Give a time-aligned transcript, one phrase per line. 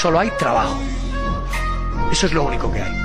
[0.00, 0.78] solo hay trabajo.
[2.10, 2.96] Eso es lo único que hay.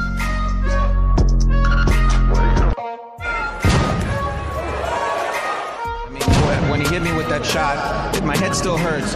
[6.71, 7.77] when he hit me with that shot,
[8.23, 9.13] my head still hurts,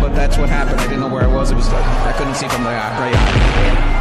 [0.00, 0.78] but that's what happened.
[0.80, 1.50] I didn't know where I was.
[1.50, 3.93] It was I couldn't see from the right eye.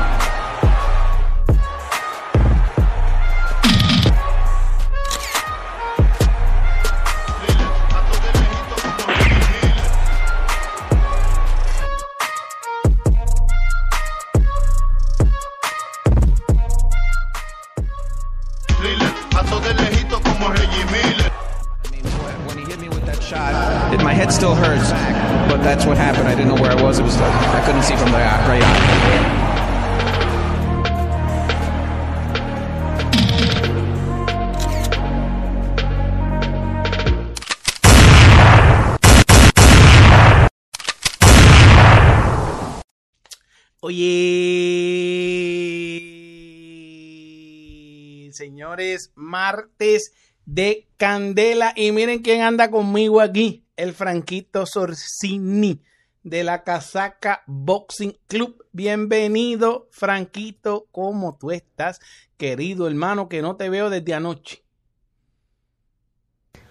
[49.16, 50.14] Martes
[50.46, 51.74] de Candela.
[51.76, 55.82] Y miren quién anda conmigo aquí, el Franquito Sorcini
[56.24, 58.66] de la Casaca Boxing Club.
[58.72, 60.88] Bienvenido, Franquito.
[60.92, 62.00] ¿Cómo tú estás,
[62.38, 64.64] querido hermano, que no te veo desde anoche?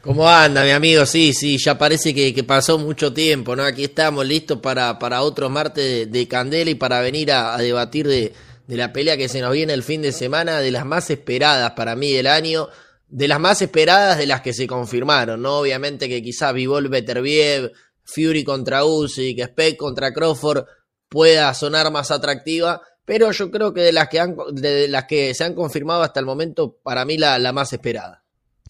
[0.01, 1.07] ¿Cómo anda, mi amigo?
[1.07, 3.63] Sí, sí, ya parece que, pasó mucho tiempo, ¿no?
[3.63, 8.33] Aquí estamos listos para, para otro martes de, Candela y para venir a, debatir de,
[8.67, 11.73] de, la pelea que se nos viene el fin de semana, de las más esperadas
[11.73, 12.69] para mí del año,
[13.09, 15.59] de las más esperadas de las que se confirmaron, ¿no?
[15.59, 17.73] Obviamente que quizás Vivol Beterbiev,
[18.05, 20.65] Fury contra Usyk, Speck contra Crawford
[21.09, 25.35] pueda sonar más atractiva, pero yo creo que de las que, han, de las que
[25.35, 28.23] se han confirmado hasta el momento, para mí la, la más esperada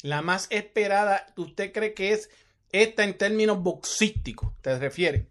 [0.02, 2.28] la más esperada, ¿usted cree que es
[2.70, 4.52] esta en términos boxísticos?
[4.60, 5.28] ¿Te refiere?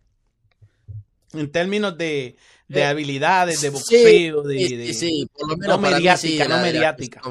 [1.34, 2.38] En términos de,
[2.72, 7.22] de habilidades, de boxeo, de, sí, por lo menos no mediática, no mediática.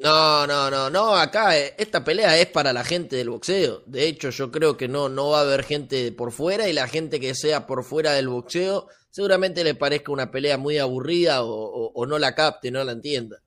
[0.00, 3.82] No, no, no, no, acá eh, esta pelea es para la gente del boxeo.
[3.86, 6.88] De hecho, yo creo que no, no va a haber gente por fuera y la
[6.88, 12.06] gente que sea por fuera del boxeo seguramente le parezca una pelea muy aburrida o
[12.06, 13.44] no la capte, no la entienda.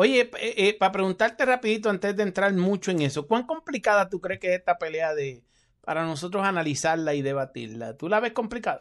[0.00, 4.18] Oye, eh, eh, para preguntarte rapidito antes de entrar mucho en eso, ¿cuán complicada tú
[4.18, 5.42] crees que es esta pelea de
[5.82, 7.98] para nosotros analizarla y debatirla?
[7.98, 8.80] ¿Tú la ves complicada?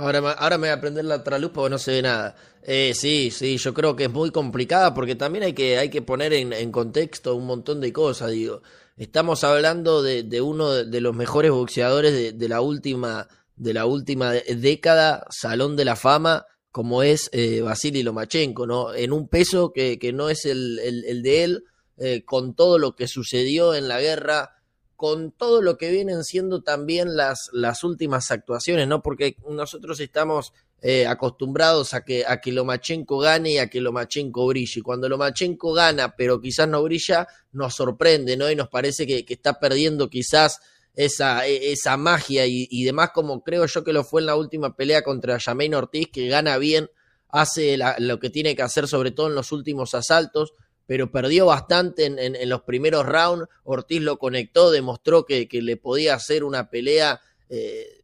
[0.00, 2.34] Ahora, ahora me voy a prender la luz porque no se ve nada.
[2.62, 6.00] Eh, sí, sí, yo creo que es muy complicada porque también hay que, hay que
[6.00, 8.62] poner en, contexto un montón de cosas, digo.
[8.96, 15.26] Estamos hablando de, uno de, los mejores boxeadores de, la última, de la última década,
[15.28, 18.94] Salón de la Fama, como es eh, Vasily Lomachenko, ¿no?
[18.94, 21.64] En un peso que, que no es el, el, de él,
[21.98, 24.59] eh, con todo lo que sucedió en la guerra,
[25.00, 29.02] con todo lo que vienen siendo también las, las últimas actuaciones, ¿no?
[29.02, 30.52] Porque nosotros estamos
[30.82, 34.82] eh, acostumbrados a que, a que Lomachenko gane y a que Lomachenko brille.
[34.82, 38.50] Cuando Lomachenko gana, pero quizás no brilla, nos sorprende, ¿no?
[38.50, 40.60] Y nos parece que, que está perdiendo quizás
[40.94, 44.76] esa, e, esa magia y, demás, como creo yo que lo fue en la última
[44.76, 46.90] pelea contra Jamaine Ortiz, que gana bien,
[47.30, 50.52] hace lo que tiene que hacer, sobre todo en los últimos asaltos,
[50.90, 53.46] pero perdió bastante en, los primeros rounds.
[53.62, 58.02] Ortiz lo conectó, demostró que, le podía hacer una pelea eh,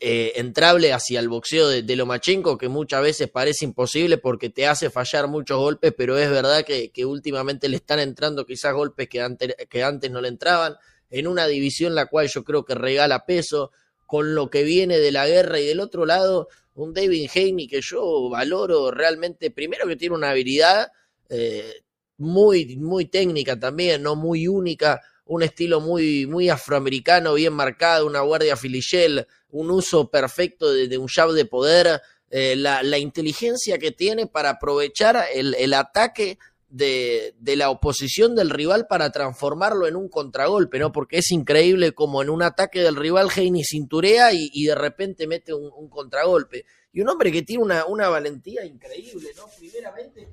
[0.00, 4.90] eh, entrable hacia el boxeo de, Lomachenko, que muchas veces parece imposible porque te hace
[4.90, 9.24] fallar muchos golpes, pero es verdad que, últimamente le están entrando quizás golpes que
[9.70, 10.74] que antes no le entraban
[11.08, 13.70] en una división la cual yo creo que regala peso
[14.06, 17.80] con lo que viene de la guerra y del otro lado un David Haney que
[17.80, 20.88] yo valoro realmente, primero que tiene una habilidad
[21.28, 21.82] eh,
[22.18, 28.20] muy, muy técnica también, no muy única, un estilo muy, muy afroamericano, bien marcado, una
[28.20, 32.00] guardia filichel, un uso perfecto de, un jab de poder,
[32.30, 36.38] eh, la, la, inteligencia que tiene para aprovechar el, el ataque
[36.68, 40.92] de, de, la oposición del rival para transformarlo en un contragolpe, ¿no?
[40.92, 45.54] Porque es increíble como en un ataque del rival Heini cinturea y, de repente mete
[45.54, 46.64] un, contragolpe.
[46.92, 49.44] Y un hombre que tiene una, una valentía increíble, ¿no?
[49.58, 50.28] Primeramente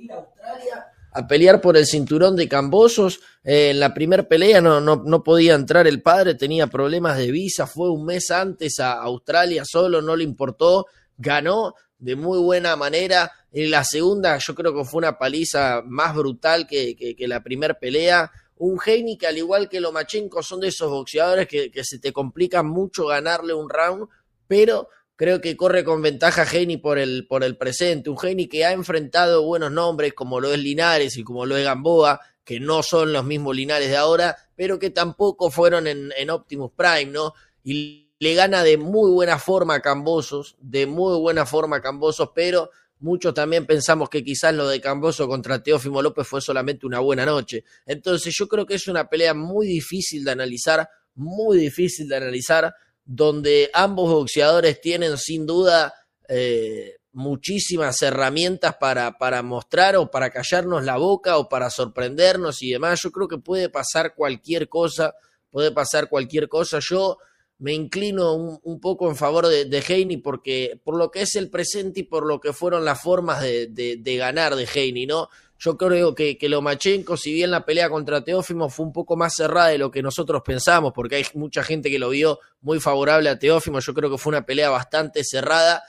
[0.00, 3.20] ir a Australia a pelear por el cinturón de Cambosos.
[3.42, 7.30] Eh, en la primera pelea no, no, no, podía entrar el padre, tenía problemas de
[7.30, 10.86] visa, fue un mes antes a Australia solo, no le importó,
[11.16, 16.14] ganó de muy buena manera en la segunda yo creo que fue una paliza más
[16.14, 18.30] brutal que, que, la primera pelea.
[18.56, 22.12] Un Heini que al igual que Lomachenko son de esos boxeadores que, que, se te
[22.12, 24.06] complica mucho ganarle un round,
[24.46, 24.88] pero
[25.20, 28.08] creo que corre con ventaja Heini por el, por el presente.
[28.08, 31.64] Un Heini que ha enfrentado buenos nombres como lo es Linares y como lo es
[31.64, 36.30] Gamboa, que no son los mismos Linares de ahora, pero que tampoco fueron en, en
[36.30, 37.34] Optimus Prime, ¿no?
[37.62, 42.30] Y le gana de muy buena forma a Cambosos, de muy buena forma a Cambosos,
[42.34, 42.70] pero
[43.00, 47.26] muchos también pensamos que quizás lo de Camboso contra Teófimo López fue solamente una buena
[47.26, 47.64] noche.
[47.84, 52.72] Entonces yo creo que es una pelea muy difícil de analizar, muy difícil de analizar,
[53.12, 55.92] donde ambos boxeadores tienen sin duda
[56.28, 62.70] eh, muchísimas herramientas para, para mostrar o para callarnos la boca o para sorprendernos y
[62.70, 63.00] demás.
[63.02, 65.12] Yo creo que puede pasar cualquier cosa,
[65.50, 66.78] puede pasar cualquier cosa.
[66.78, 67.18] Yo
[67.58, 71.50] me inclino un, poco en favor de, de Heine porque por lo que es el
[71.50, 75.28] presente y por lo que fueron las formas de, de, ganar de Heine, ¿no?
[75.62, 79.34] Yo creo que, que Lomachenko, si bien la pelea contra Teófimo fue un poco más
[79.34, 83.28] cerrada de lo que nosotros pensamos, porque hay mucha gente que lo vio muy favorable
[83.28, 85.82] a Teófimo, yo creo que fue una pelea bastante cerrada,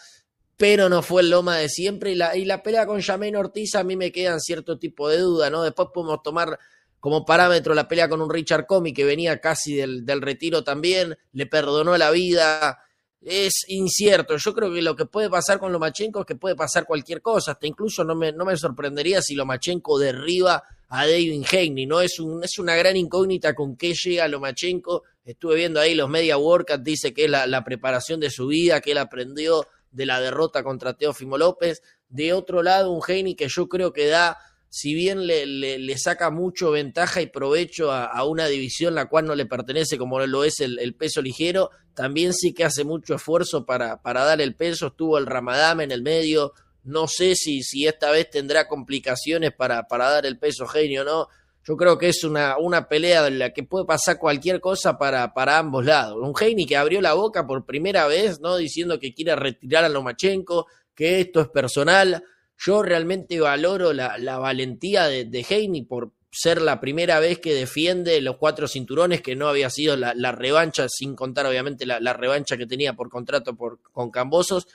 [0.58, 2.12] pero no fue el Loma de siempre.
[2.12, 5.20] Y la, y la pelea con Jamein Ortiz a mí me quedan cierto tipo de
[5.20, 5.64] duda, ¿no?
[5.64, 6.60] Después podemos tomar
[7.00, 11.46] como parámetro la pelea con un Richard Comey que venía casi del, retiro también, le
[11.46, 12.84] perdonó la vida.
[13.22, 14.36] Es incierto.
[14.38, 17.52] Yo creo que lo que puede pasar con Lomachenko es que puede pasar cualquier cosa.
[17.52, 21.86] Hasta incluso no me, no me sorprendería si Lomachenko derriba a David Haney.
[21.86, 22.02] ¿no?
[22.02, 25.04] Es, un, es una gran incógnita con qué llega Lomachenko.
[25.24, 28.82] Estuve viendo ahí los media workouts, dice que es la, la preparación de su vida,
[28.82, 31.84] que él aprendió de la derrota contra Teófimo López.
[32.10, 34.38] De otro lado, un Haney que yo creo que da
[34.74, 39.46] si bien le, saca mucho ventaja y provecho a, una división la cual no le
[39.46, 44.24] pertenece como lo es el, peso ligero, también sí que hace mucho esfuerzo para, para
[44.24, 46.54] dar el peso, estuvo el Ramadán en el medio,
[46.86, 51.06] no sé si, si esta vez tendrá complicaciones para, para dar el peso genio o
[51.06, 51.28] no,
[51.66, 55.34] yo creo que es una, una pelea en la que puede pasar cualquier cosa para,
[55.34, 56.18] para ambos lados.
[56.18, 58.56] Un Heini que abrió la boca por primera vez, ¿no?
[58.56, 62.24] Diciendo que quiere retirar a Lomachenko, que esto es personal.
[62.64, 68.38] Yo realmente valoro la, valentía de, de por ser la primera vez que defiende los
[68.38, 72.94] cuatro cinturones, que no había sido la, revancha, sin contar obviamente la, revancha que tenía
[72.94, 74.68] por contrato por, con Cambosos,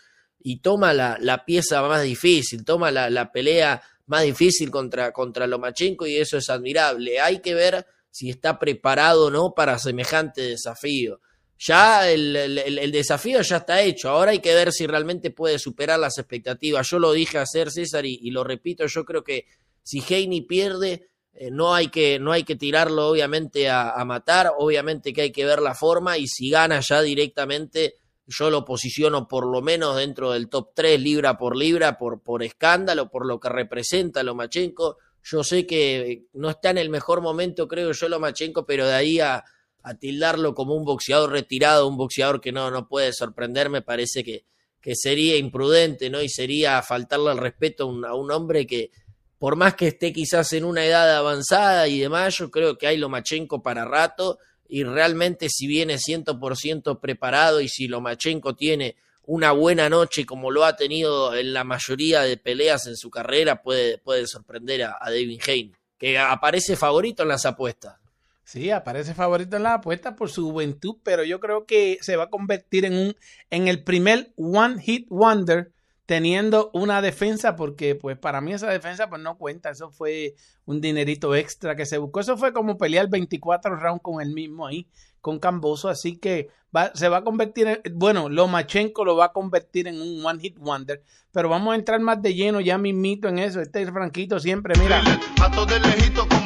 [0.43, 6.09] y toma la, pieza más difícil, toma la, la pelea más difícil contra, contra Lomachenko
[6.09, 7.21] y eso es admirable.
[7.21, 11.21] Hay que ver si está preparado o no para semejante desafío
[11.59, 14.11] ya el, el, desafío ya está hecho.
[14.11, 16.89] Ahora hay que ver si realmente puede superar las expectativas.
[16.91, 19.47] Yo lo dije hacer César y, lo repito, yo creo que
[19.83, 24.53] si Heini pierde, eh, no, hay que, no hay que tirarlo obviamente a, a, matar,
[24.59, 29.29] obviamente que hay que ver la forma y si gana ya directamente, yo lo posiciono
[29.29, 33.39] por lo menos dentro del top 3 libra por libra, por, por escándalo, por lo
[33.39, 34.99] que representa Lomachenko.
[35.23, 39.21] Yo sé que no está en el mejor momento, creo yo, Lomachenko, pero de ahí
[39.21, 39.45] a
[39.87, 44.25] a tildarlo como un boxeador retirado, un boxeador que no, no puede sorprender, me parece
[44.25, 44.45] que,
[44.81, 46.21] que sería imprudente, ¿no?
[46.21, 48.91] Y sería faltarle al respeto a un, a un, hombre que,
[49.39, 52.97] por más que esté quizás en una edad avanzada y demás, yo creo que hay
[52.97, 58.97] Lomachenko para rato y realmente si viene 100% preparado y si Lomachenko tiene
[59.27, 63.63] una buena noche como lo ha tenido en la mayoría de peleas en su carrera,
[63.63, 68.01] puede, puede sorprender a, a David Hayne, que aparece favorito en las apuestas.
[68.47, 72.25] Sí, aparece favorito en la apuesta por su juventud, pero yo creo que se va
[72.25, 73.17] a convertir en un
[73.51, 75.73] en el primer one hit wonder
[76.07, 80.81] teniendo una defensa porque pues para mí esa defensa pues no cuenta, eso fue un
[80.81, 84.87] dinerito extra que se buscó, eso fue como pelear 24 rounds con el mismo ahí,
[85.27, 89.33] con Camboso, así que va, se va a convertir en, bueno, Lomachenko lo va a
[89.33, 93.27] convertir en un one hit wonder, pero vamos a entrar más de lleno ya mismito
[93.27, 95.03] en eso, este Franquito siempre, mira.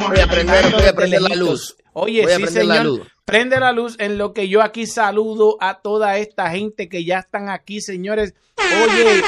[0.08, 1.76] Voy a prender, voy a prender la luz.
[1.92, 3.06] Oye, sí, señor.
[3.26, 7.18] Prende la luz en lo que yo aquí saludo a toda esta gente que ya
[7.18, 8.34] están aquí, señores.
[8.56, 9.22] Oye,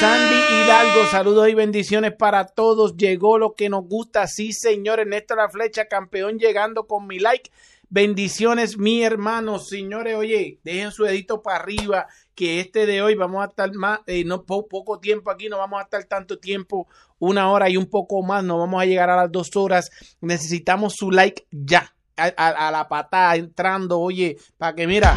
[0.00, 2.96] Sandy Hidalgo, saludos y bendiciones para todos.
[2.96, 5.06] Llegó lo que nos gusta, sí, señores.
[5.06, 7.50] Néstor La Flecha, campeón, llegando con mi like.
[7.88, 10.16] Bendiciones, mi hermano, señores.
[10.16, 14.24] Oye, dejen su dedito para arriba, que este de hoy vamos a estar más, eh,
[14.24, 16.88] no poco tiempo aquí, no vamos a estar tanto tiempo,
[17.18, 19.90] una hora y un poco más, no vamos a llegar a las dos horas.
[20.20, 25.14] Necesitamos su like ya a, la patada entrando, oye, para que mira,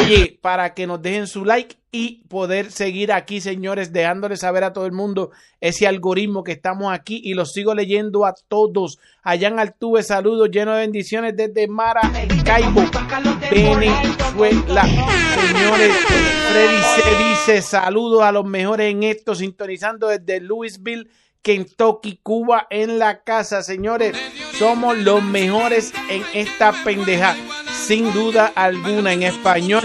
[0.00, 4.72] oye, para que nos dejen su like y poder seguir aquí, señores, dejándole saber a
[4.72, 5.30] todo el mundo
[5.60, 8.98] ese algoritmo que estamos aquí y lo sigo leyendo a todos.
[9.22, 12.84] Allá en Altuve, saludos llenos de bendiciones desde Maracaibo,
[13.50, 14.84] Venezuela.
[14.84, 15.96] Señores,
[16.50, 21.08] Freddy se dice saludos a los mejores en esto, sintonizando desde Louisville.
[21.42, 24.16] Kentucky, Cuba en la casa, señores.
[24.58, 27.36] Somos los mejores en esta pendeja.
[27.72, 29.82] Sin duda alguna, en español,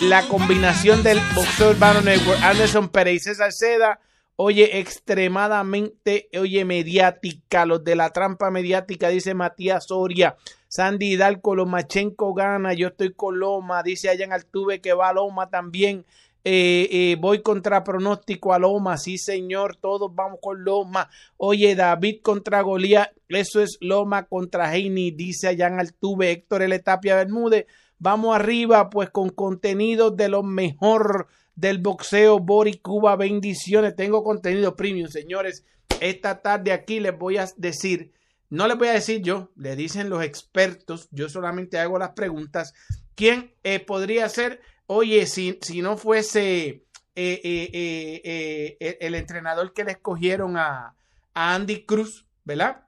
[0.00, 4.00] la combinación del boxeo urbano network, Anderson Pérez y César Seda,
[4.36, 7.64] oye, extremadamente, oye, mediática.
[7.66, 10.36] Los de la trampa mediática, dice Matías Soria.
[10.68, 16.04] Sandy Hidalgo, Lomachenko gana, yo estoy con Loma, dice en Altuve que va Loma también.
[16.46, 21.08] Eh, eh, voy contra pronóstico a Loma, sí señor, todos vamos con Loma.
[21.38, 26.78] Oye, David contra Golía, eso es Loma contra Heini, dice allá en Altuve, Héctor L.
[26.80, 27.66] Tapia Bermúdez.
[27.98, 33.96] Vamos arriba, pues con contenido de lo mejor del boxeo, Bori Cuba, bendiciones.
[33.96, 35.64] Tengo contenido premium, señores.
[36.00, 38.12] Esta tarde aquí les voy a decir,
[38.50, 42.74] no les voy a decir yo, le dicen los expertos, yo solamente hago las preguntas.
[43.14, 46.84] ¿Quién eh, podría ser Oye, si, si no fuese
[47.16, 50.96] eh, eh, eh, el entrenador que le escogieron a,
[51.32, 52.86] Andy Cruz, ¿verdad?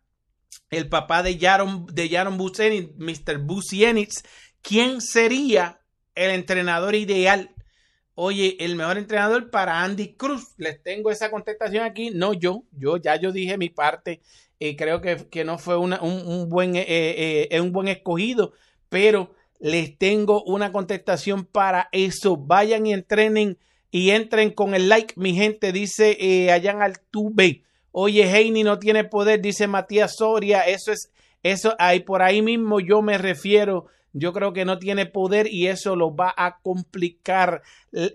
[0.71, 3.39] El papá de Jaron, de Jaron Mr.
[3.39, 4.25] Busienitz,
[4.63, 5.81] ¿quién sería
[6.15, 7.55] el entrenador ideal?
[8.15, 10.55] Oye, el mejor entrenador para Andy Cruz.
[10.59, 12.11] Les tengo esa contestación aquí.
[12.11, 14.23] No yo, yo ya yo dije mi parte.
[14.59, 18.53] creo que, no fue un, un, un buen escogido,
[18.89, 22.37] pero les tengo una contestación para eso.
[22.37, 23.59] Vayan y entrenen
[23.91, 27.63] y entren con el like, mi gente, dice eh, allá en Altuve.
[27.93, 30.63] Oye, Heini no tiene poder, dice Matías Soria.
[30.63, 31.11] Eso es,
[31.43, 33.87] eso, ahí por ahí mismo yo me refiero.
[34.13, 37.63] Yo creo que no tiene poder y eso lo va a complicar.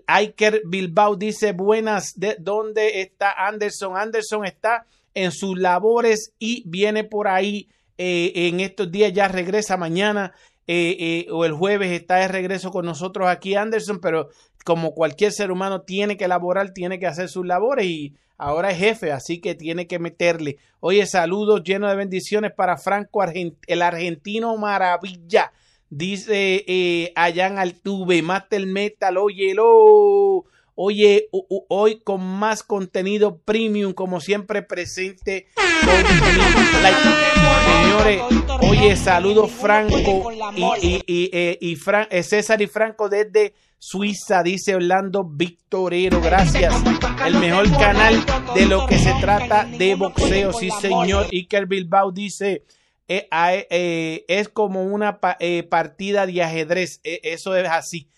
[0.06, 2.12] Iker Bilbao dice buenas.
[2.16, 3.96] ¿De dónde está Anderson?
[3.96, 7.68] Anderson está en sus labores y viene por ahí
[7.98, 9.12] eh, en estos días.
[9.12, 10.32] Ya regresa mañana
[10.66, 14.28] eh, eh, o el jueves está de regreso con nosotros aquí Anderson, pero
[14.64, 18.78] como cualquier ser humano tiene que elaborar, tiene que hacer sus labores y ahora es
[18.78, 20.58] jefe, así que tiene que meterle.
[20.80, 23.24] Oye, saludos llenos de bendiciones para Franco,
[23.66, 25.52] el argentino maravilla.
[25.90, 30.44] Dice eh, allá en Altuve, Master Metal, óyelo.
[30.84, 31.28] Oye,
[31.68, 35.46] hoy con más contenido premium, como siempre presente.
[37.84, 38.20] Señores,
[38.62, 46.20] oye, saludos Franco y, y, eh, eh, César y Franco desde Suiza, dice Orlando Victorero.
[46.20, 46.74] Gracias.
[47.24, 48.20] El mejor canal
[48.52, 51.28] de lo que se trata de boxeo, sí señor.
[51.30, 52.64] Iker Bilbao dice,
[53.06, 56.98] eh, es como una partida de ajedrez.
[57.04, 58.08] eso es así.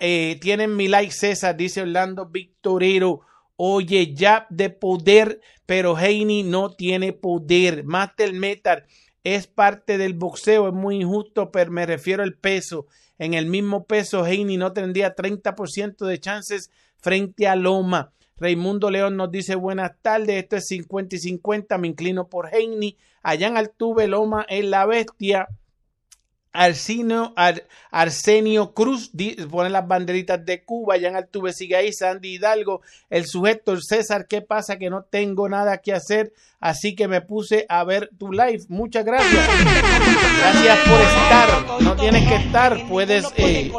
[0.00, 3.20] Eh, tienen mi like César, dice Orlando Victorero.
[3.56, 7.84] Oye, ya de poder, pero Heini no tiene poder.
[7.84, 8.84] Master Metal
[9.22, 12.86] es parte del boxeo, es muy injusto, pero me refiero al peso.
[13.18, 18.12] En el mismo peso, Heini no tendría 30% de chances frente a Loma.
[18.36, 22.96] Raimundo León nos dice buenas tardes, esto es 50 y 50, me inclino por Heini.
[23.22, 25.48] Allá en Altuve, Loma es la bestia.
[26.56, 27.34] Arsenio,
[27.90, 29.10] Arsenio Cruz
[29.50, 32.80] pone las banderitas de Cuba, Jan Altuve sigue ahí, Sandy Hidalgo,
[33.10, 34.78] el sujeto, el César, ¿qué pasa?
[34.78, 38.60] Que no tengo nada que hacer, así que me puse a ver tu live.
[38.68, 39.48] Muchas gracias.
[40.38, 41.82] Gracias por estar.
[41.82, 43.72] No tienes que estar, puedes eh,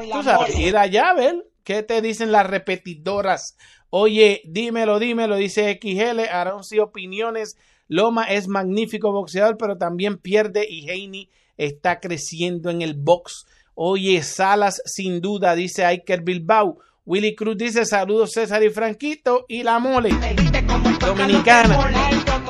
[0.57, 3.55] ir allá a ver qué te dicen las repetidoras.
[3.89, 7.55] Oye, dímelo, dímelo, dice XL, Aronci Opiniones.
[7.87, 13.45] Loma es magnífico boxeador, pero también pierde y Heini está creciendo en el box.
[13.73, 16.79] Oye, Salas sin duda, dice Iker Bilbao.
[17.05, 20.09] Willy Cruz dice saludos César y Franquito y la mole
[20.99, 21.91] dominicana.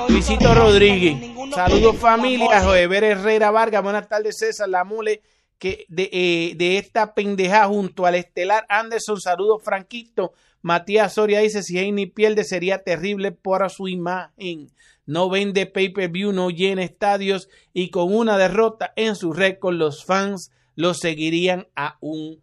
[0.07, 1.17] Luisito Rodríguez.
[1.53, 2.62] Saludos familia.
[2.62, 3.83] Joever Herrera Vargas.
[3.83, 5.21] Buenas tardes César, la mole
[5.57, 9.19] que de, eh, de esta pendeja junto al estelar Anderson.
[9.19, 10.31] Saludos Franquito.
[10.62, 14.71] Matías Soria dice si Heini pierde sería terrible para su imagen
[15.05, 20.51] no vende pay-per-view, no llena estadios y con una derrota en su récord los fans
[20.75, 22.41] lo seguirían aún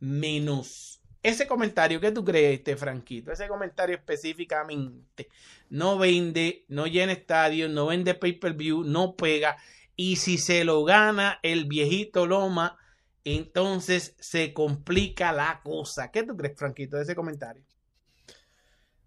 [0.00, 1.00] menos.
[1.22, 3.32] Ese comentario, ¿qué tú crees, este Franquito?
[3.32, 5.28] Ese comentario específicamente
[5.70, 9.56] no vende, no llena estadios, no vende pay-per-view, no pega.
[9.96, 12.76] Y si se lo gana el viejito Loma,
[13.24, 16.10] entonces se complica la cosa.
[16.10, 17.62] ¿Qué tú crees, Franquito, de ese comentario?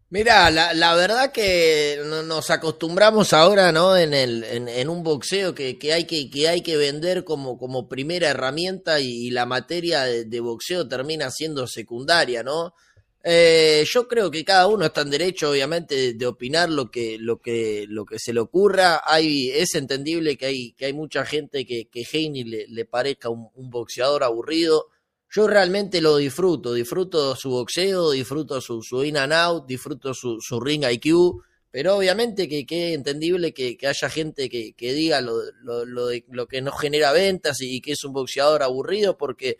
[0.09, 3.97] Mira, la, la, verdad que nos acostumbramos ahora, ¿no?
[3.97, 7.89] En, el, en, un boxeo que, que, hay que, que hay que vender como, como
[7.89, 12.73] primera herramienta y, la materia de, boxeo termina siendo secundaria, ¿no?
[13.21, 17.41] Eh, yo creo que cada uno está en derecho, obviamente, de, opinar lo que, lo
[17.41, 19.01] que, lo que se le ocurra.
[19.05, 23.27] Hay, es entendible que hay, que hay mucha gente que, que Heine le, le parezca
[23.29, 24.87] un boxeador aburrido
[25.29, 30.59] yo realmente lo disfruto, disfruto su boxeo, disfruto su, in and out, disfruto su, su
[30.59, 35.41] ring IQ, pero obviamente que, que es entendible que, haya gente que, que diga lo,
[35.63, 39.57] lo, lo, de, lo que no genera ventas y, que es un boxeador aburrido, porque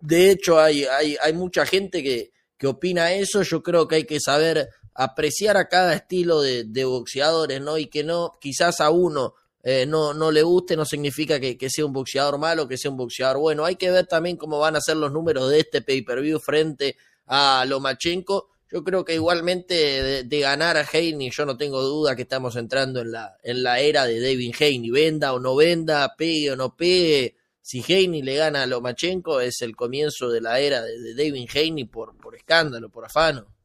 [0.00, 4.04] de hecho hay, hay, hay mucha gente que, que opina eso, yo creo que hay
[4.04, 7.78] que saber apreciar a cada estilo de, de boxeadores, ¿no?
[7.78, 11.68] Y que no, quizás a uno eh, no, no le guste, no significa que, que,
[11.68, 13.64] sea un boxeador malo, que sea un boxeador bueno.
[13.64, 17.64] Hay que ver también cómo van a ser los números de este pay-per-view frente a
[17.66, 18.48] Lomachenko.
[18.72, 23.00] Yo creo que igualmente de, ganar a Haney, yo no tengo duda que estamos entrando
[23.00, 24.90] en la, en la era de David Haney.
[24.90, 27.36] Venda o no venda, pegue o no pegue.
[27.60, 31.48] Si Haney le gana a Lomachenko, es el comienzo de la era de, de David
[31.54, 33.59] Haney por, por escándalo, por afano.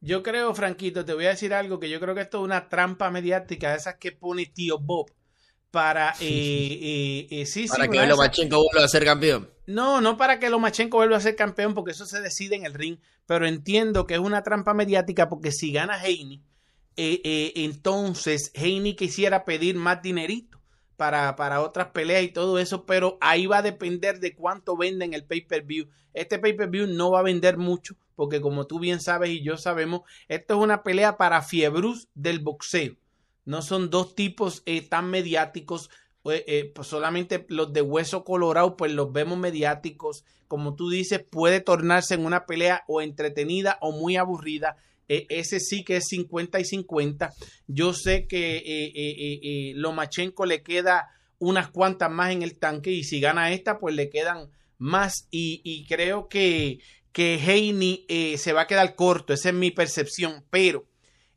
[0.00, 2.68] Yo creo, Franquito, te voy a decir algo que yo creo que esto es una
[2.68, 5.10] trampa mediática de esas que pone tío Bob
[5.70, 9.50] para eh, eh, eh, sí, para sí, que Lomachenko vuelva a ser campeón.
[9.66, 12.74] No, no para que Lomachenko vuelva a ser campeón, porque eso se decide en el
[12.74, 16.42] ring, pero entiendo que es una trampa mediática porque si gana Heine,
[16.96, 20.60] entonces Heine quisiera pedir más dinerito
[20.96, 25.12] para, para otras peleas y todo eso, pero ahí va a depender de cuánto venden
[25.14, 25.88] el pay-per-view.
[26.14, 30.00] Este pay-per-view no va a vender mucho, porque como tú bien sabes y yo sabemos,
[30.26, 32.96] esto es una pelea para fiebrus del boxeo.
[33.44, 35.88] No son dos tipos eh, tan mediáticos,
[36.24, 40.24] eh, eh, pues solamente los de hueso colorado, pues los vemos mediáticos.
[40.48, 44.76] Como tú dices, puede tornarse en una pelea o entretenida o muy aburrida.
[45.06, 47.30] ese sí que es 50 y 50.
[47.68, 51.08] Yo sé que Lomachenko le queda
[51.38, 55.28] unas cuantas más en el tanque y si gana esta, pues le quedan más.
[55.30, 56.80] Y creo que,
[57.12, 60.86] que Heine eh, se va a quedar corto, esa es mi percepción, pero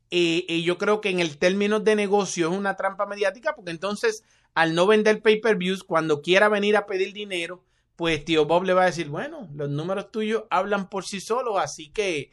[0.09, 3.71] eh, eh, yo creo que en el término de negocio es una trampa mediática porque
[3.71, 4.23] entonces
[4.53, 7.63] al no vender pay-per-views, cuando quiera venir a pedir dinero,
[7.95, 11.55] pues tío Bob le va a decir, bueno, los números tuyos hablan por sí solos,
[11.57, 12.31] así que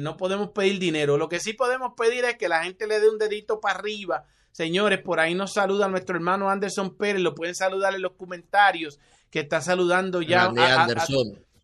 [0.00, 1.16] no podemos pedir dinero.
[1.16, 4.26] Lo que sí podemos pedir es que la gente le dé un dedito para arriba.
[4.52, 8.98] Señores, por ahí nos saluda nuestro hermano Anderson Pérez, lo pueden saludar en los comentarios,
[9.30, 10.86] que está saludando ya a.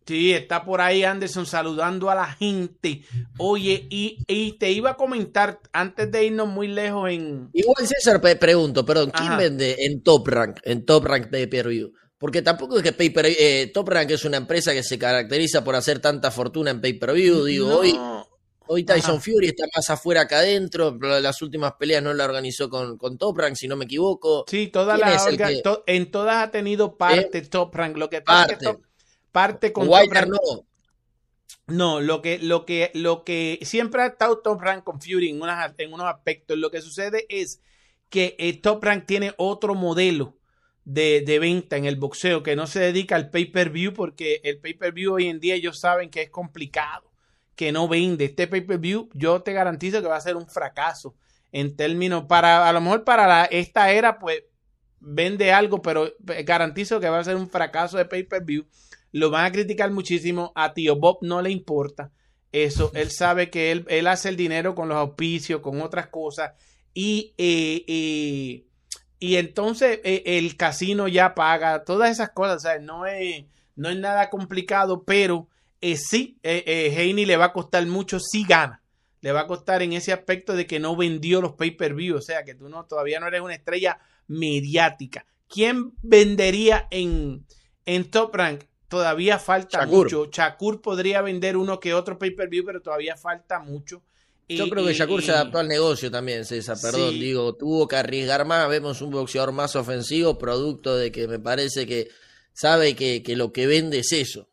[0.07, 3.01] Sí, está por ahí Anderson saludando a la gente.
[3.39, 7.49] Oye, y, y, te iba a comentar antes de irnos muy lejos en.
[7.53, 9.37] Igual César pregunto, perdón, ¿quién Ajá.
[9.37, 11.91] vende en Top Rank, en Top Rank Pay Per View?
[12.19, 15.63] Porque tampoco es que Pay -per, eh, Top Rank es una empresa que se caracteriza
[15.63, 17.43] por hacer tanta fortuna en Pay Per View.
[17.43, 17.77] Digo, no.
[17.79, 17.99] hoy,
[18.67, 19.21] hoy Tyson Ajá.
[19.21, 20.97] Fury está más afuera que adentro.
[20.99, 24.45] Las últimas peleas no la organizó con, con Top Rank, si no me equivoco.
[24.47, 25.61] Sí, toda la orga, que...
[25.61, 27.47] to, en todas ha tenido parte ¿Eh?
[27.49, 27.97] Top Rank.
[27.97, 28.81] Lo que pasa es que Top,
[29.35, 29.89] parte con.
[29.89, 30.65] No.
[31.67, 35.41] No, lo que, lo que, lo que siempre ha estado Top Rank con Fury en,
[35.41, 36.57] unas, en unos aspectos.
[36.57, 37.61] Lo que sucede es
[38.09, 40.37] que eh, Top Rank tiene otro modelo
[40.85, 45.15] de, de, venta en el boxeo que no se dedica al pay-per-view porque el pay-per-view
[45.15, 47.11] hoy en día ellos saben que es complicado,
[47.57, 48.25] que no vende.
[48.25, 51.15] Este pay-per-view yo te garantizo que va a ser un fracaso
[51.51, 54.43] en términos para, a lo mejor para la, esta era pues
[54.99, 58.65] vende algo, pero garantizo que va a ser un fracaso de pay-per-view
[59.15, 60.51] lo van a criticar muchísimo.
[60.55, 62.11] A tío Bob no le importa
[62.51, 62.91] eso.
[62.93, 66.51] Él sabe que él, él hace el dinero con los auspicios, con otras cosas.
[66.93, 68.65] Y, eh, eh,
[69.19, 72.61] y entonces eh, el casino ya paga todas esas cosas.
[72.61, 73.45] Sea, no, es,
[73.77, 75.47] no es nada complicado, pero
[75.81, 78.83] sí, Heine le va a costar mucho si gana.
[79.21, 82.17] Le va a costar en ese aspecto de que no vendió los pay-per-view.
[82.17, 83.97] O sea, que tú no, todavía no eres una estrella
[84.27, 85.25] mediática.
[85.47, 87.45] ¿Quién vendería en,
[87.85, 88.65] en Top Rank?
[88.95, 90.05] Todavía falta Shakur.
[90.05, 90.29] mucho.
[90.31, 94.01] Shakur podría vender uno que otro pay-per-view, pero todavía falta mucho.
[94.47, 97.19] Yo creo que Shakur se adaptó al negocio también, César, perdón, sí.
[97.19, 101.85] digo, tuvo que arriesgar más, vemos un boxeador más ofensivo, producto de que me parece
[101.85, 102.07] que
[102.53, 104.47] sabe que, que lo que vende es eso.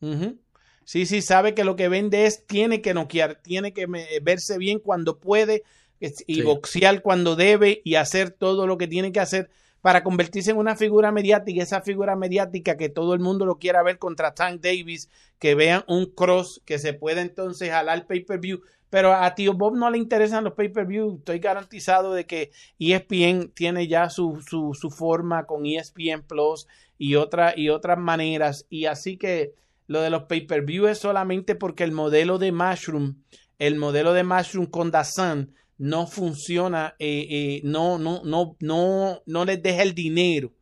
[0.00, 0.38] Uh -huh.
[0.84, 3.86] Sí, sí, sabe que lo que vende es, tiene que noquear, tiene que
[4.20, 5.62] verse bien cuando puede
[6.00, 6.42] y sí.
[6.42, 9.48] boxear cuando debe y hacer todo lo que tiene que hacer
[9.86, 13.84] para convertirse en una figura mediática, esa figura mediática que todo el mundo lo quiera
[13.84, 18.62] ver contra Tank Davis, que vean un cross que se pueda entonces jalar pay-per-view.
[18.90, 21.18] Pero a tío Bob no le interesan los pay-per-view.
[21.18, 26.66] Estoy garantizado de que ESPN tiene ya su, su, forma con ESPN Plus
[26.98, 28.66] y, otra, y otras maneras.
[28.68, 29.54] Y así que
[29.86, 33.22] lo de los pay-per-view es solamente porque el modelo de Mushroom,
[33.60, 39.44] el modelo de Mushroom con Dazan, no funciona, eh, eh, no, no, no, no, no
[39.44, 40.52] les deja el dinero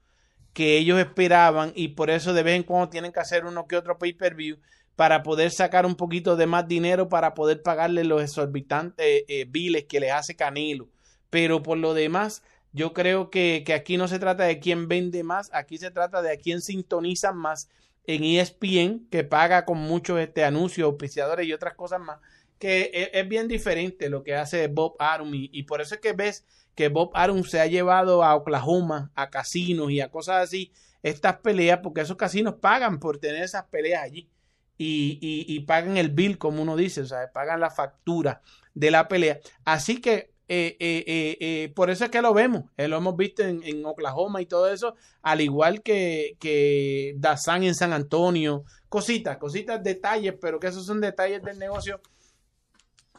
[0.55, 3.77] que ellos esperaban y por eso de vez en cuando tienen que hacer uno que
[3.77, 4.59] otro pay-per-view
[4.97, 9.47] para poder sacar un poquito de más dinero para poder pagarle los exorbitantes eh, eh,
[9.49, 10.89] biles que les hace Canelo.
[11.31, 15.25] Pero por lo demás, yo creo que, que, aquí no se trata de quién vende
[15.25, 17.69] más, aquí se trata de a quién sintoniza más
[18.07, 22.21] en ESPN, que paga con muchos este, anuncios, auspiciadores y otras cosas más
[22.59, 26.13] que es, es, bien diferente lo que hace Bob Arum y, por eso es que
[26.13, 30.73] ves que Bob Arum se ha llevado a Oklahoma, a casinos y a cosas así,
[31.03, 34.29] estas peleas, porque esos casinos pagan por tener esas peleas allí
[34.77, 38.43] y, y, pagan el bill, como uno dice, o sea, pagan la factura
[38.75, 39.39] de la pelea.
[39.65, 43.63] Así que eh, eh, eh, por eso es que lo vemos, lo hemos visto en,
[43.63, 49.83] en Oklahoma y todo eso, al igual que, que Dazan en San Antonio, cositas, cositas,
[49.83, 52.01] detalles, pero que esos son detalles del negocio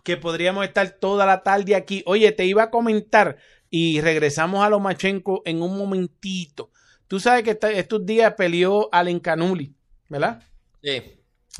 [0.06, 2.02] que podríamos estar toda la tarde aquí.
[2.06, 3.36] Oye, te iba a comentar
[3.70, 6.70] y regresamos a Lomachenko en un momentito.
[7.08, 9.74] Tú sabes que estos días peleó Allen Canuli,
[10.08, 10.42] ¿verdad?
[10.82, 11.02] Sí.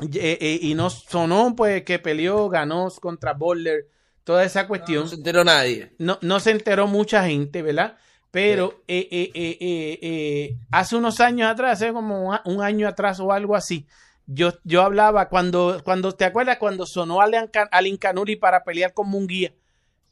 [0.00, 3.86] Y, eh, y nos sonó pues que peleó, ganó contra Butler,
[4.24, 5.92] toda esa cuestión No se enteró nadie.
[5.98, 7.96] no, no se enteró mucha gente, ¿verdad?
[8.30, 13.18] Pero eh, eh, eh, eh, eh, hace unos años atrás, hace como un año atrás
[13.20, 13.86] o algo así,
[14.26, 19.08] yo, yo hablaba cuando, cuando, ¿te acuerdas cuando sonó Alin Alin Canuli para pelear con
[19.08, 19.52] Munguía?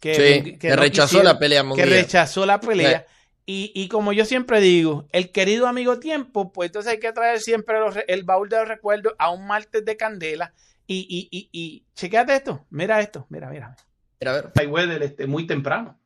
[0.01, 1.87] Que, Sí, Munguía- que rechazó quisieron- la pelea Que Munguía.
[1.87, 3.07] rechazó la pelea.
[3.47, 7.41] Y, y como yo siempre digo, el querido amigo tiempo, pues entonces hay que traer
[7.41, 10.55] siempre los el baúl de los recuerdos a un martes de candela.
[10.87, 13.77] Y, y, y, y chequéate esto, mira esto, mira, mira.
[14.21, 14.51] Mira, a ver.
[14.55, 15.99] Mayweather este, muy temprano.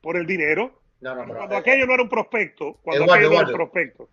[0.00, 0.80] por el dinero.
[1.00, 3.44] No, no, pero, Cuando eh, aquello no era un prospecto, cuando Eduardo, aquello no era
[3.44, 3.70] un Eduardo.
[3.70, 4.08] prospecto.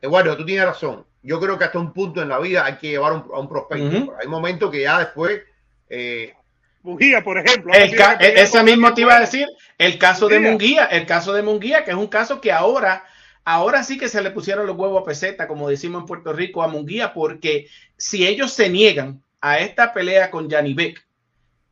[0.00, 1.06] Eduardo, tú tienes razón.
[1.22, 3.48] Yo creo que hasta un punto en la vida hay que llevar un- a un
[3.48, 4.14] prospecto.
[4.20, 5.42] Hay momentos que ya después.
[5.88, 6.34] eh,
[6.82, 7.72] Bujía, por ejemplo.
[7.74, 10.82] El pelear ese mismo te iba a decir, el caso de Munguía.
[10.82, 13.04] Munguía, el caso de Munguía, que es un caso que ahora,
[13.44, 16.62] ahora sí que se le pusieron los huevos a peseta, como decimos en Puerto Rico,
[16.62, 17.66] a Munguía, porque
[17.98, 21.04] si ellos se niegan a esta pelea con Janibek,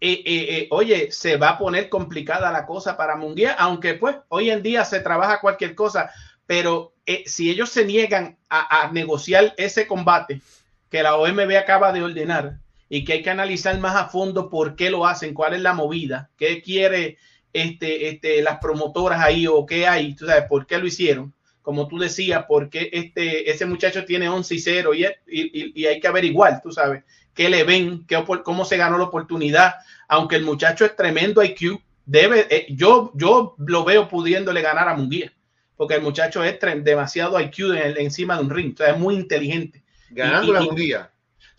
[0.01, 4.17] eh, eh, eh, oye, se va a poner complicada la cosa para Munguía, aunque pues
[4.29, 6.11] hoy en día se trabaja cualquier cosa,
[6.49, 10.41] pero eh, si ellos se niegan a, negociar ese combate
[10.89, 12.57] que la OMB acaba de ordenar
[12.89, 15.75] y que hay que analizar más a fondo por qué lo hacen, cuál es la
[15.75, 17.19] movida, qué quiere
[17.53, 21.35] este, este, las promotoras ahí o qué hay, tú sabes, por qué lo hicieron.
[21.61, 26.01] Como tú decías, porque este, ese muchacho tiene 11 y 0 y, y, y hay
[26.01, 29.75] que averiguar, tú sabes, qué le ven, qué, cómo se ganó la oportunidad.
[30.09, 34.95] Aunque el muchacho es tremendo IQ, debe, eh, yo, yo lo veo pudiéndole ganar a
[34.95, 35.31] Munguía,
[35.79, 39.15] porque el muchacho es demasiado IQ en encima de un ring, o sea, es muy
[39.15, 39.83] inteligente.
[40.11, 41.11] ganando Y- la munguía.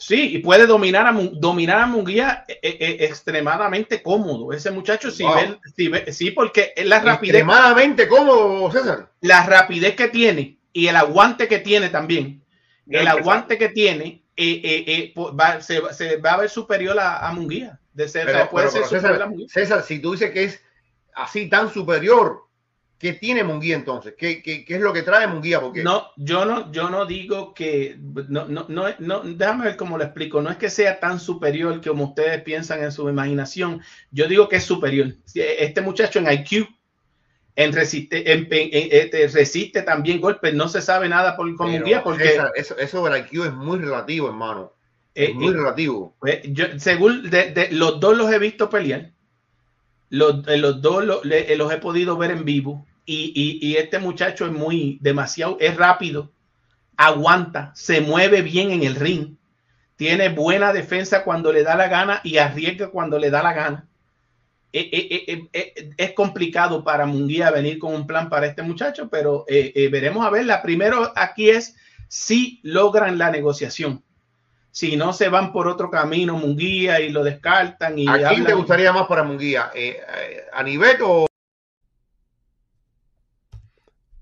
[0.01, 4.53] Sí, y puede dominar a, dominar a Munguía eh, eh, extremadamente cómodo.
[4.53, 5.33] Ese muchacho, si Wow.
[5.35, 9.11] ve, si ve- sí, porque es la rapidez, Extremadamente cómodo, César.
[9.21, 12.41] la rapidez que tiene y el aguante que tiene también.
[12.87, 17.27] El aguante que tiene eh, eh, eh, va, se, se va a ver superior a,
[17.27, 17.77] a Munguía.
[17.93, 19.47] De ser, Pero, puede pero- ser superior a Munguía.
[19.49, 20.63] César, si tú dices que es
[21.13, 22.47] así tan superior,
[22.99, 24.13] ¿qué tiene Munguía entonces?
[24.17, 25.59] ¿Qué, qué, qué es lo que trae Munguía?
[25.61, 29.97] Porque No, yo no, yo no digo que, no, no, no, no, déjame ver cómo
[29.97, 33.81] lo explico, no es que sea tan superior como ustedes piensan en su imaginación,
[34.11, 35.15] yo digo que es superior.
[35.33, 36.67] Este muchacho en IQ,
[37.55, 41.67] en resiste, en, en- en- este, resiste también golpes, no se sabe nada por, con
[41.67, 44.73] pero, Munguía porque César, eso, eso del IQ es muy relativo, hermano.
[45.15, 46.15] eh, Es muy eh, relativo.
[46.19, 49.11] pues, yo, según de, de- los dos los he visto pelear,
[50.09, 53.67] los, eh, los dos lo- le- eh, los he podido ver en vivo y, y-
[53.67, 56.31] y este muchacho es muy demasiado, es rápido,
[56.95, 59.35] aguanta, se mueve bien en el ring,
[59.95, 63.85] tiene buena defensa cuando le da la gana y arriesga cuando le da la gana.
[64.71, 69.45] Eh, eh, eh, es complicado para Munguía venir con un plan para este muchacho, pero
[69.91, 70.45] veremos a ver.
[70.45, 71.75] La primero aquí es
[72.07, 74.03] si logran la negociación.
[74.71, 77.97] Si no se van por otro camino, Munguía, y lo descartan.
[77.97, 79.71] Y ¿A quién te gustaría más para Munguía?
[80.53, 81.28] ¿A nivel o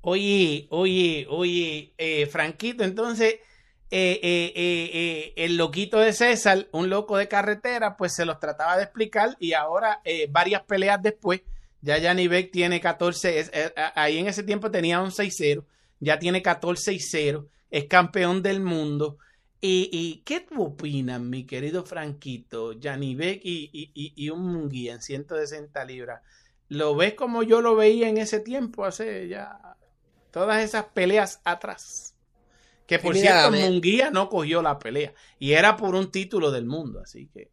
[0.10, 3.34] Oye, oye, oye, eh, Franquito, entonces
[3.92, 8.78] eh, eh, eh, el loquito de César, un loco de carretera, pues se los trataba
[8.78, 11.42] de explicar y ahora varias peleas después,
[11.82, 15.66] ya Yanni Beck tiene 14, es- eh, ahí en ese tiempo tenía un 6-0,
[16.00, 19.18] ya tiene 14 y 0, es campeón del mundo.
[19.60, 24.54] ¿Y, y qué tú opinas, mi querido Franquito, Yanni Beck y, y, y, y un
[24.54, 26.22] Munguía en 160 libras?
[26.70, 29.60] ¿Lo ves como yo lo veía en ese tiempo, hace ya
[30.32, 32.14] todas esas peleas atrás?
[32.86, 36.52] Que por mira, cierto, me- Munguía no cogió la pelea y era por un título
[36.52, 37.52] del mundo, así que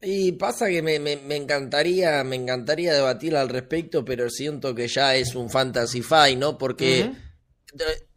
[0.00, 4.88] Y pasa que me, me- me encantaría, me encantaría debatir al respecto, pero siento que
[4.88, 6.58] ya es un fantasy fight, ¿no?
[6.58, 7.12] Porque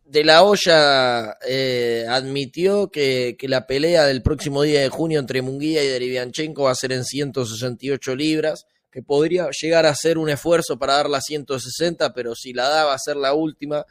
[0.04, 5.42] de la olla eh, admitió que, que la pelea del próximo día de junio entre
[5.44, 10.30] Munguía y Derivianchenko va a ser en 168 libras, que podría llegar a ser un
[10.30, 13.86] esfuerzo para dar la 160, pero si la da va a ser la última.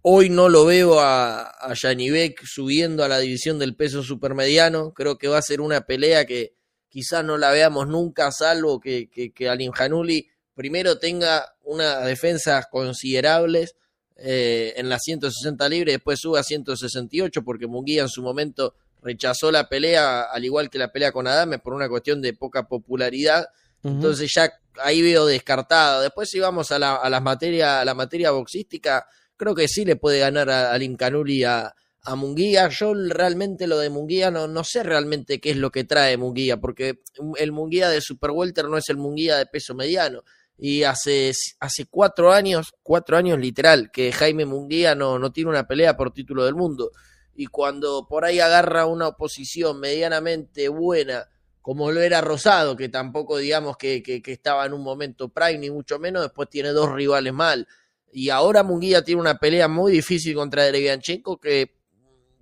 [0.00, 4.94] Hoy no lo veo a, a subiendo a la división del peso supermediano.
[4.94, 6.54] Creo que va a ser una pelea que
[6.88, 10.24] quizás no la veamos nunca, salvo que, que, que
[10.54, 13.76] primero tenga unas defensas considerables
[14.16, 19.52] eh, en las 160 libres, después sube a 168, porque Munguía en su momento rechazó
[19.52, 23.48] la pelea, al igual que la pelea con Adame, por una cuestión de poca popularidad.
[23.86, 24.50] Entonces ya
[24.82, 26.02] ahí veo descartado.
[26.02, 29.96] Después si vamos a la, las materia, a la materia boxística, creo que sí le
[29.96, 32.68] puede ganar a, a Limcanuli a, a Munguía.
[32.68, 36.58] Yo realmente lo de Munguía no, no sé realmente qué es lo que trae Munguía,
[36.58, 37.00] porque
[37.36, 40.22] el Munguía de Super Welter no es el Munguía de peso mediano.
[40.58, 45.66] Y hace, hace cuatro años, cuatro años literal, que Jaime Munguía no, no tiene una
[45.66, 46.92] pelea por título del mundo.
[47.34, 51.28] Y cuando por ahí agarra una oposición medianamente buena,
[51.66, 55.98] como lo era Rosado, que tampoco digamos que, estaba en un momento prime, ni mucho
[55.98, 57.66] menos, después tiene dos rivales mal.
[58.12, 61.74] Y ahora Munguía tiene una pelea muy difícil contra Derevianchenko que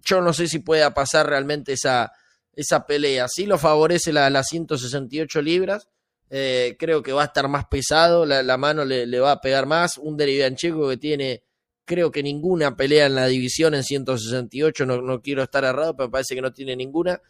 [0.04, 2.12] yo no sé si pueda pasar realmente esa,
[2.52, 3.26] esa pelea.
[3.26, 5.88] Sí lo favorece las la 168 libras.
[6.28, 9.96] Eh, creo que va a estar más pesado, la, mano le, va a pegar más.
[9.96, 11.44] Un Deriviancheco que tiene,
[11.86, 14.84] creo que ninguna pelea en la división en 168.
[14.84, 17.22] No, no quiero estar errado, pero parece que no tiene ninguna.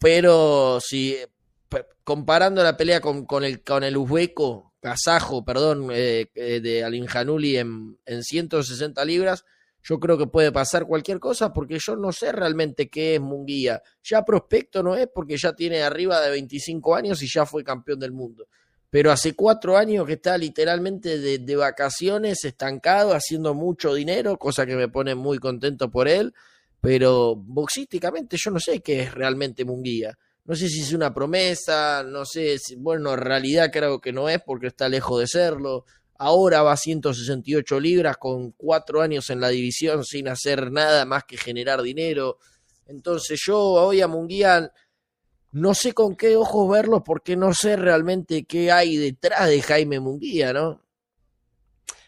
[0.00, 1.16] Pero si
[2.02, 7.58] comparando la pelea con, con el, con el uzbeco, kazajo, perdón, eh, de Alin Januli
[7.58, 9.44] en, en 160 libras,
[9.82, 13.82] yo creo que puede pasar cualquier cosa porque yo no sé realmente qué es Munguía.
[14.02, 18.00] Ya prospecto no es porque ya tiene arriba de 25 años y ya fue campeón
[18.00, 18.46] del mundo.
[18.90, 24.66] Pero hace cuatro años que está literalmente de, de vacaciones, estancado, haciendo mucho dinero, cosa
[24.66, 26.34] que me pone muy contento por él.
[26.80, 30.16] Pero boxísticamente yo no sé qué es realmente Munguía.
[30.44, 34.28] No sé si es una promesa, no sé si, bueno, en realidad creo que no
[34.28, 35.84] es porque está lejos de serlo
[36.20, 41.24] ahora va a 168 libras con cuatro años en la división sin hacer nada más
[41.24, 42.36] que generar dinero.
[42.86, 44.70] Entonces yo hoy a Munguía
[45.52, 49.98] no sé con qué ojos verlo porque no sé realmente qué hay detrás de Jaime
[49.98, 50.82] Munguía, ¿no?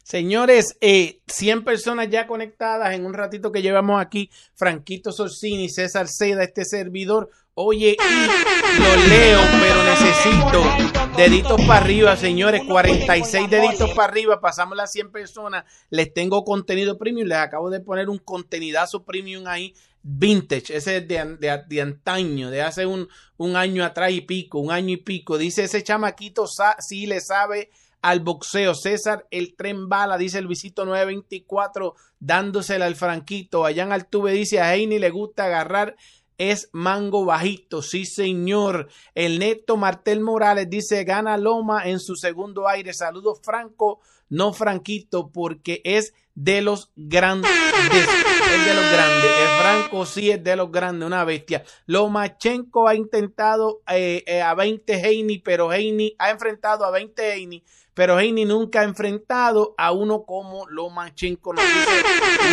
[0.02, 4.30] Señores, eh, 100 personas ya conectadas en un ratito que llevamos aquí.
[4.54, 7.30] Franquito Sorsini, César Seda, este servidor.
[7.54, 12.62] Oye, y lo leo, pero necesito deditos para arriba, señores.
[12.66, 14.40] 46 deditos para arriba.
[14.40, 15.64] Pasamos las 100 personas.
[15.90, 17.28] Les tengo contenido premium.
[17.28, 19.74] Les acabo de poner un contenidazo premium ahí.
[20.04, 24.58] Vintage, ese es de, de, de antaño, de hace un, un, año atrás y pico,
[24.58, 25.38] un año y pico.
[25.38, 26.46] Dice ese chamaquito,
[26.80, 27.70] sí le sabe
[28.02, 28.74] al boxeo.
[28.74, 33.64] César, el tren bala, dice el visito 924, dándosela al franquito.
[33.64, 35.96] Allá en Altuve dice a Heini le gusta agarrar
[36.38, 38.88] es mango bajito, sí señor.
[39.14, 42.92] El neto Martel Morales dice gana Loma en su segundo aire.
[42.94, 47.50] Saludos Franco, no Franquito, porque es de los grandes.
[47.50, 49.30] Es de los grandes.
[49.40, 51.64] El Franco sí es de los grandes, una bestia.
[51.86, 57.62] Lomachenko ha intentado eh, eh, a 20 Heini, pero Heini ha enfrentado a 20 Heini
[57.94, 62.02] pero Heini nunca ha enfrentado a uno como Lomachenko, dice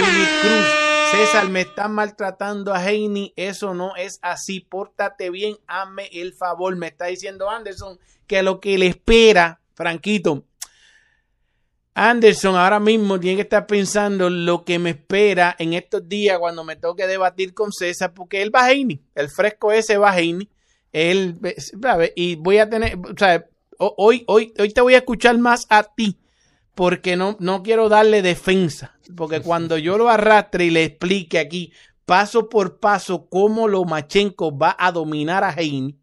[0.02, 0.90] Willy Cruz.
[1.12, 6.76] César, me están maltratando a Heini, eso no es así, pórtate bien, hazme el favor,
[6.76, 7.98] me está diciendo Anderson
[8.28, 10.44] que lo que le espera, Franquito,
[11.96, 16.64] Anderson ahora mismo tiene que estar pensando lo que me espera en estos días cuando
[16.64, 20.20] me toque debatir con César, porque él va a Heini, el fresco ese va a
[20.20, 20.48] Heini,
[20.92, 21.40] él,
[22.16, 23.46] y voy a tener, o sea,
[23.80, 26.18] hoy, hoy, hoy te voy a escuchar más a ti
[26.76, 28.98] porque no, no quiero darle defensa.
[29.18, 31.74] Porque cuando yo lo arrastre y le explique aquí
[32.06, 35.98] paso por paso cómo Lomachenko va a dominar a Heini,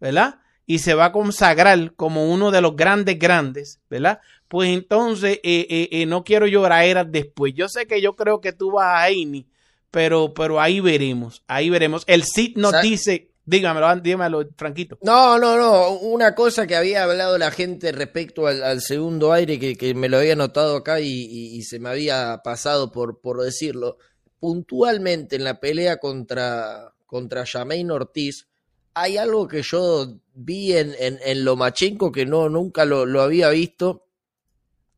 [0.00, 0.40] ¿verdad?
[0.66, 4.20] Y se va a consagrar como uno de los grandes grandes, ¿verdad?
[4.48, 7.54] Pues entonces eh, eh, eh, no quiero llorar después.
[7.54, 9.46] Yo sé que yo creo que tú vas a Heini,
[9.90, 12.04] pero, pero ahí veremos, ahí veremos.
[12.06, 14.98] El Cid nos dice Dígamelo, dígamelo, Franquito.
[15.02, 15.92] No, no, no.
[16.00, 20.18] Una cosa que había hablado la gente respecto al, segundo aire, que, que, me lo
[20.18, 23.98] había notado acá y, y, se me había pasado por, por decirlo.
[24.40, 27.44] Puntualmente en la pelea contra, contra
[27.90, 28.48] Ortiz,
[28.94, 33.50] hay algo que yo vi en, en, en Lomachenko que no, nunca lo, lo había
[33.50, 34.08] visto.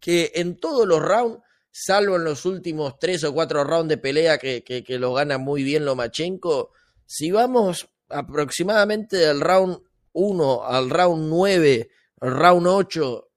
[0.00, 4.38] Que en todos los rounds, salvo en los últimos tres o cuatro rounds de pelea
[4.38, 6.72] que, que, que lo gana muy bien Lomachenko,
[7.04, 9.78] si vamos aproximadamente del round
[10.12, 11.90] 1 al round 9,
[12.20, 13.28] al round 8,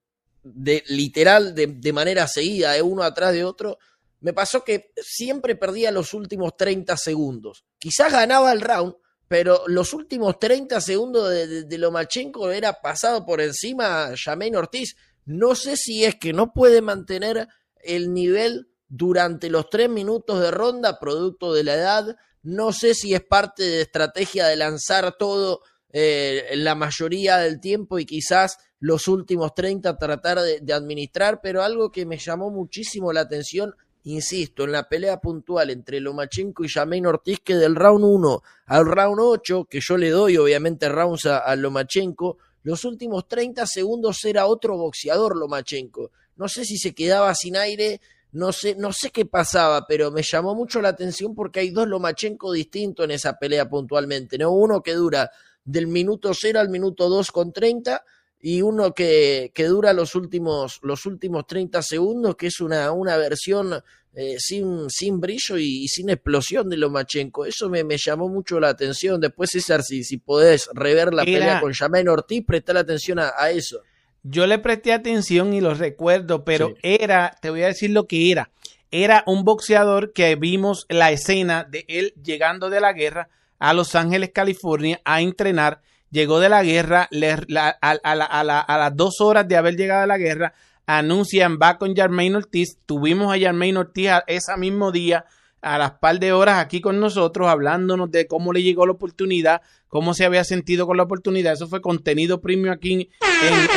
[0.43, 3.77] de, literal, de, de manera seguida, de uno atrás de otro,
[4.21, 7.65] me pasó que siempre perdía los últimos 30 segundos.
[7.77, 8.95] Quizás ganaba el round,
[9.27, 14.57] pero los últimos 30 segundos de, de, de Lomachenko era pasado por encima a Jamaine
[14.57, 14.95] Ortiz.
[15.25, 17.47] No sé si es que no puede mantener
[17.83, 23.13] el nivel durante los tres minutos de ronda, producto de la edad, no sé si
[23.13, 25.61] es parte de estrategia de lanzar todo
[25.93, 31.91] eh, la mayoría del tiempo y quizás los últimos 30 tratar de, administrar, pero algo
[31.91, 37.07] que me llamó muchísimo la atención, insisto, en la pelea puntual entre Lomachenko y Jamaine
[37.07, 41.39] Ortiz, que del round 1 al round 8, que yo le doy obviamente rounds a,
[41.39, 46.11] a Lomachenko, Los últimos 30 segundos era otro boxeador Lomachenko.
[46.35, 48.01] No sé si se quedaba sin aire,
[48.33, 51.87] no sé, no sé qué pasaba, pero me llamó mucho la atención porque hay dos
[51.87, 54.51] Lomachenko distintos en esa pelea puntualmente, ¿no?
[54.51, 55.29] Uno que dura
[55.63, 58.03] del minuto 0 al minuto 2 con 30
[58.39, 63.17] y uno que, que dura los últimos, los últimos 30 segundos, que es una, una
[63.17, 67.45] versión eh, sin, sin brillo y, y, sin explosión de Lomachenko.
[67.45, 69.21] Eso me, me, llamó mucho la atención.
[69.21, 73.33] Después, César, si, si podés rever la Era, pelea con Jermaine Ortiz, prestar atención a,
[73.37, 73.81] a, eso.
[74.23, 76.75] Yo le presté atención y lo recuerdo, pero sí.
[76.83, 78.51] era, te voy a decir lo que era.
[78.91, 83.95] Era un boxeador que vimos la escena de él llegando de la guerra a Los
[83.95, 85.81] Ángeles, California, a entrenar
[86.11, 89.57] llegó de la guerra, le, la, a, a, la, a, a, las dos horas de
[89.57, 90.53] haber llegado a la guerra,
[90.85, 92.77] anuncian va con Jermaine Ortiz.
[92.85, 95.25] Tuvimos a Jermaine Ortiz ese mismo día,
[95.61, 99.61] a las par de horas aquí con nosotros, hablándonos de cómo le llegó la oportunidad,
[99.87, 101.53] cómo se había sentido con la oportunidad.
[101.53, 103.69] Eso fue contenido premium aquí en, el,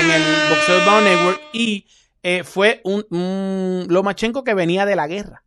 [0.00, 1.86] en el, Bound Network y
[2.22, 5.42] eh, fue un, un Lomachenko que venía de la guerra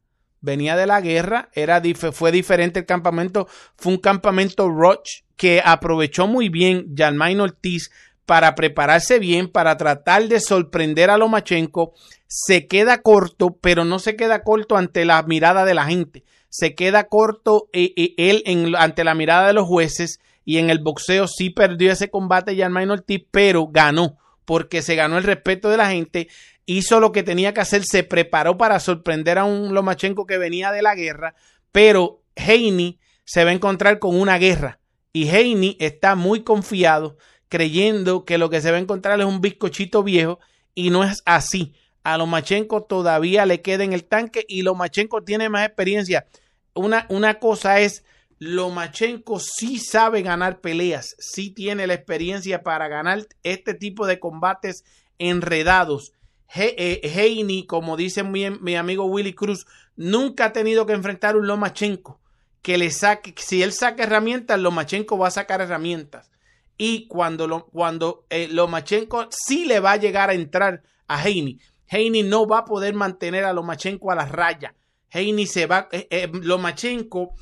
[0.46, 1.82] venía de la guerra, era
[2.14, 7.92] fue diferente el campamento, fue un campamento Roach que aprovechó muy bien Jermaine Ortiz
[8.26, 11.94] para prepararse bien, para tratar de sorprender a Lomachenko,
[12.28, 16.74] se queda corto, pero no se queda corto ante la mirada de la gente, se
[16.74, 21.28] queda corto eh, eh, él ante la mirada de los jueces y en el boxeo
[21.28, 25.90] sí perdió ese combate Jermaine Ortiz, pero ganó, porque se ganó el respeto de la
[25.90, 26.28] gente
[26.66, 30.72] hizo lo que tenía que hacer, se preparó para sorprender a un Lomachenko que venía
[30.72, 31.36] de la guerra,
[31.72, 34.80] pero Heini se va a encontrar con una guerra
[35.14, 37.18] y Heini está muy confiado,
[37.56, 40.40] creyendo que lo que se va a encontrar es un bizcochito viejo
[40.74, 41.74] y no es así.
[42.04, 46.28] A Lomachenko todavía le queda en el tanque y Lomachenko tiene más experiencia.
[46.74, 48.04] Una, una cosa es,
[48.40, 54.84] Lomachenko sí sabe ganar peleas, sí tiene la experiencia para ganar este tipo de combates
[55.18, 56.12] enredados
[56.54, 59.66] He, eh, Heini, como dice mi, mi, amigo Willy Cruz,
[59.96, 62.20] nunca ha tenido que enfrentar un Lomachenko
[62.62, 66.32] que le saque, si él saca herramientas, Lomachenko va a sacar herramientas.
[66.78, 71.60] Y cuando, lo, cuando eh, Lomachenko sí le va a llegar a entrar a Heini,
[71.88, 74.74] Heini no va a poder mantener a Lomachenko a la raya.
[75.10, 77.36] Heini se va, eh, eh, Lomachenko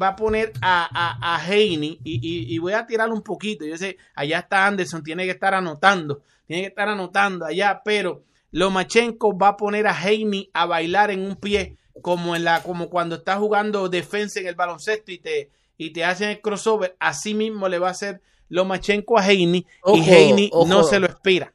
[0.00, 3.64] va a poner a, a, y, voy a tirar un poquito.
[3.64, 8.24] Yo sé, allá está Anderson, tiene que estar anotando tiene que estar anotando allá, pero
[8.50, 12.90] Lomachenko va a poner a Heini a bailar en un pie, como en la, como
[12.90, 15.50] cuando está jugando defensa en el baloncesto y te,
[15.80, 20.00] y te hacen el crossover, así mismo le va a hacer Lomachenko a Heini y
[20.02, 21.54] Heini no se lo espera.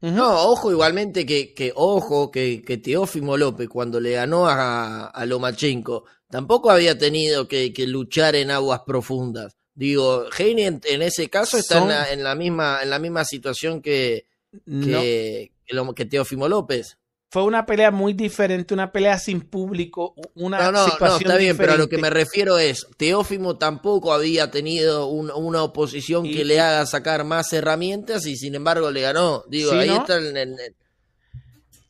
[0.00, 5.26] No, ojo igualmente que, que ojo, que, que Teófimo López cuando le ganó a, a
[5.26, 9.56] Lomachenko, tampoco había tenido que, que luchar en aguas profundas.
[9.74, 11.90] Digo, Heine en, en, ese caso está Son...
[11.90, 14.26] en, la, en, la, misma, en la misma situación que,
[14.66, 14.86] no.
[14.86, 16.96] que, que, que, Teófimo López.
[17.32, 21.36] Fue una pelea muy diferente, una pelea sin público, una no, no, situación no, está
[21.38, 21.62] bien, diferente.
[21.62, 26.34] pero a lo que me refiero es, Teófimo tampoco había tenido un, una oposición y,
[26.34, 29.44] que le haga sacar más herramientas y sin embargo le ganó.
[29.48, 30.02] Digo, ¿sí, ahí no?
[30.02, 30.76] está el, el, el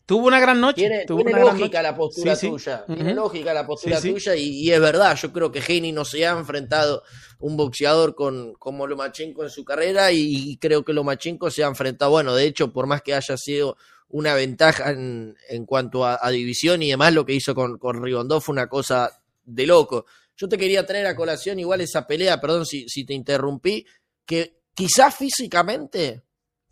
[0.07, 0.83] Tuvo una gran noche.
[0.83, 2.85] Tiene, tuvo tiene una lógica gran la postura sí, tuya.
[2.87, 3.15] Tiene uh -huh.
[3.15, 5.17] lógica la postura sí, tuya y, y, es verdad.
[5.21, 7.03] Yo creo que Heini no se ha enfrentado
[7.41, 11.67] un boxeador con, como Lomachenko en su carrera y, y, creo que Lomachenko se ha
[11.67, 12.13] enfrentado.
[12.13, 13.77] Bueno, de hecho, por más que haya sido
[14.13, 18.01] una ventaja en, en cuanto a, división y demás, lo que hizo con, con
[18.41, 19.11] fue una cosa
[19.45, 20.07] de loco.
[20.37, 23.85] Yo te quería traer a colación igual esa pelea, perdón si, si te interrumpí,
[24.25, 26.23] que quizás físicamente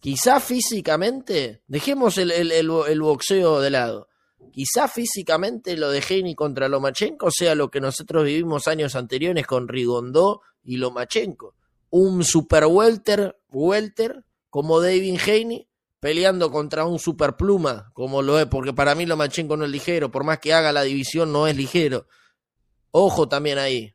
[0.01, 4.09] quizá físicamente, dejemos el, el, el, boxeo de lado,
[4.51, 9.69] quizá físicamente lo de Heini contra Lomachenko sea lo que nosotros vivimos años anteriores con
[9.69, 11.55] Rigondó y Lomachenko.
[11.91, 15.69] Un super welter, welter como David Heini
[16.01, 20.11] peleando contra un super pluma como lo es, porque para mí Lomachenko no es ligero,
[20.11, 22.07] por más que haga la división no es ligero.
[22.91, 23.95] Ojo también ahí.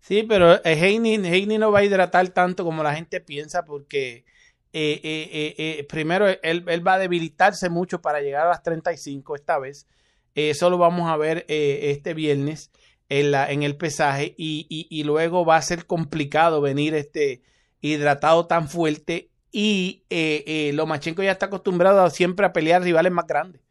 [0.00, 4.24] Sí, pero Heini, Heini no va a hidratar tanto como la gente piensa porque
[4.72, 9.34] eh, eh, eh, primero él, él, va a debilitarse mucho para llegar a las 35
[9.34, 9.86] esta vez.
[10.34, 12.70] eso lo vamos a ver este viernes
[13.08, 17.42] en, la, en el pesaje y, y, y, luego va a ser complicado venir este
[17.80, 23.62] hidratado tan fuerte y Lomachenko ya está acostumbrado a siempre a pelear rivales más grandes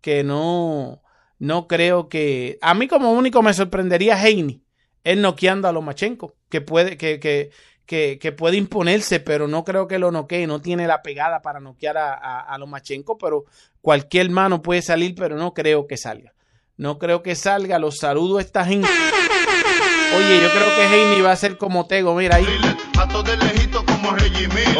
[0.00, 1.02] que no
[1.38, 4.62] no creo que a mí como único me sorprendería Heini
[5.04, 7.50] él noqueando a Lomachenko que puede que, que
[7.86, 11.98] que, puede imponerse, pero no creo que lo noquee, no tiene la pegada para noquear
[11.98, 13.44] a, a, a, Lomachenko, pero
[13.82, 16.32] cualquier mano puede salir, pero no creo que salga.
[16.78, 18.88] No creo que salga, los saludo a esta gente.
[20.16, 22.46] Oye, yo creo que Heini va a ser como Tego, mira ahí.
[23.38, 23.81] Lejito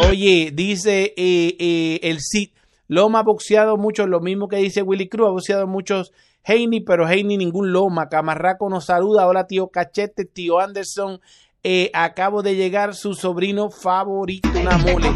[0.09, 2.49] Oye, dice eh, eh, el Cid,
[2.87, 6.11] Loma ha boxeado mucho, lo mismo que dice Willy Cruz, ha boxeado muchos
[6.43, 8.09] Heini, pero Heini ningún Loma.
[8.09, 9.27] Camarraco nos saluda.
[9.27, 11.21] Hola, tío Cachete, tío Anderson.
[11.65, 15.09] Eh, acabo de llegar su sobrino favorito, una mole.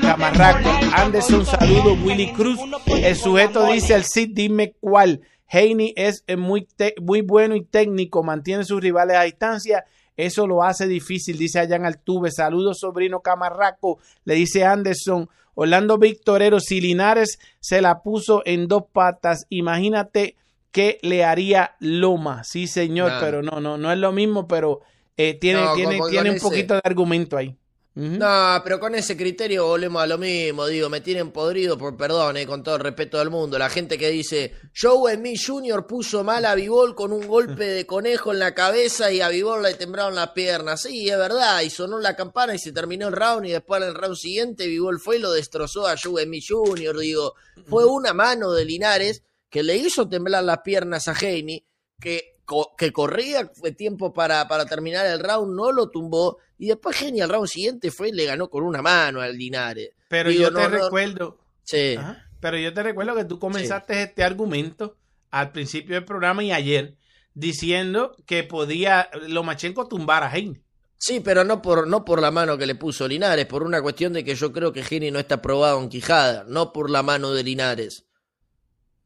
[0.00, 1.92] Camarraco, Anderson, saludo.
[2.02, 2.58] Willy Cruz.
[2.86, 5.20] El sujeto dice el Cid, dime cuál.
[5.52, 6.66] Heini es muy,
[7.02, 9.84] muy bueno y técnico, mantiene sus rivales a distancia.
[10.16, 12.30] Eso lo hace difícil, dice Allan Altuve.
[12.30, 13.98] Saludos, sobrino Camarraco.
[14.24, 15.28] Le dice Anderson.
[15.54, 20.36] Orlando Victorero, si Linares se la puso en dos patas, imagínate
[20.70, 22.44] qué le haría Loma.
[22.44, 23.20] Sí, señor, Nah.
[23.20, 24.80] pero no, no, no es lo mismo, pero
[25.16, 27.56] eh, tiene, No, tiene, tiene un poquito de argumento ahí.
[27.92, 32.36] No, pero con ese criterio volvemos a lo mismo, digo, me tienen podrido por perdón,
[32.36, 33.58] eh, con todo el respeto del mundo.
[33.58, 35.86] La gente que dice, Joe Emmy Jr.
[35.88, 39.62] puso mal a Vivol con un golpe de conejo en la cabeza y a Vivol
[39.62, 40.82] le temblaron las piernas.
[40.82, 43.88] Sí, es verdad, y sonó la campana y se terminó el round y después en
[43.88, 46.96] el round siguiente Vivol fue y lo destrozó a Joe Emmy Jr.
[46.96, 47.34] Digo,
[47.66, 51.66] fue una mano de Linares que le hizo temblar las piernas a Heine,
[52.00, 56.66] que, co- que corría fue tiempo para, para terminar el round, no lo tumbó, y
[56.66, 59.90] después Heine al round siguiente fue y le ganó con una mano al Linares.
[60.08, 61.94] Pero Digo, yo te no, recuerdo, Sí.
[61.96, 62.26] Ajá.
[62.40, 64.96] pero yo te recuerdo que tú comenzaste este argumento
[65.30, 66.96] al principio del programa y ayer
[67.34, 70.60] diciendo que podía Lomachenko tumbar a Heine.
[70.98, 74.12] Sí, pero no por, no por la mano que le puso Linares, por una cuestión
[74.12, 77.30] de que yo creo que Geni no está probado en Quijada, no por la mano
[77.30, 78.04] de Linares.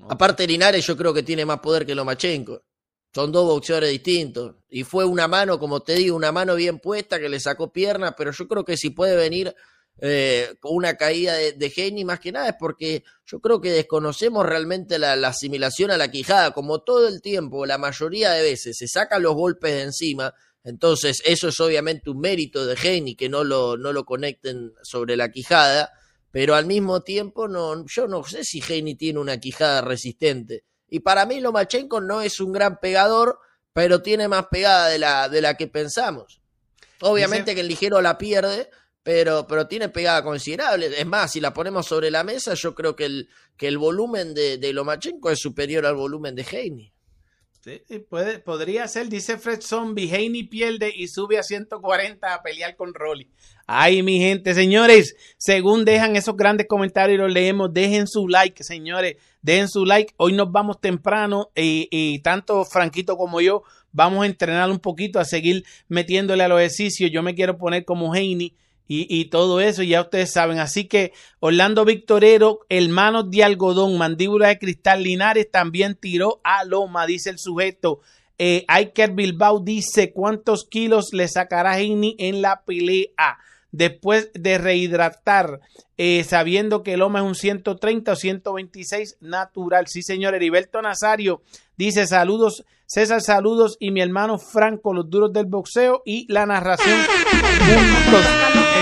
[0.08, 2.62] Aparte, Linares yo creo que tiene más poder que Lomachenko.
[3.14, 4.56] Son dos boxeadores distintos.
[4.68, 8.14] Y fue una mano, como te digo, una mano bien puesta que le sacó piernas,
[8.16, 9.54] pero yo creo que si puede venir
[10.00, 14.44] eh, con una caída de, de más que nada es porque yo creo que desconocemos
[14.44, 16.50] realmente la, la asimilación a la quijada.
[16.50, 20.34] Como todo el tiempo, la mayoría de veces se sacan los golpes de encima,
[20.64, 25.16] entonces eso es obviamente un mérito de Geni que no lo, no lo conecten sobre
[25.16, 25.92] la quijada,
[26.32, 30.64] pero al mismo tiempo no, yo no sé si Geni tiene una quijada resistente.
[30.94, 33.40] Y para mí Lomachenko no es un gran pegador,
[33.72, 36.40] pero tiene más pegada de la, de la que pensamos.
[37.00, 38.70] Obviamente Dice- que el ligero la pierde,
[39.02, 40.86] pero, pero tiene pegada considerable.
[40.96, 44.34] Es más, si la ponemos sobre la mesa, yo creo que el, que el volumen
[44.34, 46.44] de, de Lomachenko es superior al volumen de.
[46.44, 52.40] Sí, sí, puede, podría ser, dice Fred Zombie, Haney pierde y sube a 140 a
[52.40, 53.32] pelear con Rolly.
[53.66, 58.62] Ay, mi gente, señores, según dejan esos grandes comentarios y los leemos, dejen su like,
[58.62, 60.14] señores, dejen su like.
[60.16, 65.20] Hoy nos vamos temprano y, y tanto Franquito como yo vamos a entrenar un poquito,
[65.20, 67.10] a seguir metiéndole a los ejercicios.
[67.12, 68.54] Yo me quiero poner como Haney
[68.88, 70.58] y, y todo eso, ya ustedes saben.
[70.58, 77.06] Así que Orlando Victorero, hermanos de algodón, mandíbula de cristal, Linares también tiró a Loma,
[77.06, 78.00] dice el sujeto.
[78.38, 83.38] Eh, Iker Bilbao dice cuántos kilos le sacará Heini en la pelea
[83.74, 85.60] después de rehidratar,
[85.96, 89.88] eh, sabiendo que Loma es un 130 o 126 natural.
[89.88, 90.34] Sí, señor.
[90.34, 91.42] Heriberto Nazario
[91.76, 97.00] dice saludos, César, saludos y mi hermano Franco, los duros del boxeo y la narración.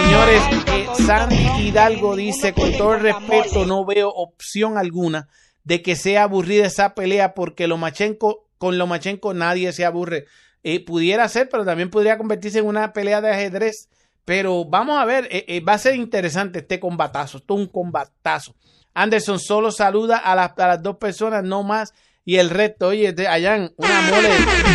[0.04, 5.28] Señores, eh, Sandy Hidalgo dice, con todo el respeto, no veo opción alguna
[5.64, 10.26] de que sea aburrida esa pelea porque Lomachenko, con Lomachenko nadie se aburre.
[10.64, 13.88] Eh, pudiera ser, pero también podría convertirse en una pelea de ajedrez.
[14.24, 17.66] Pero vamos a ver, eh, eh, va a ser interesante este combatazo, esto es un
[17.66, 18.54] combatazo.
[18.94, 21.92] Anderson solo saluda a, las- a las dos personas, no más.
[22.24, 24.28] Y el resto, oye, de Allan, una mole.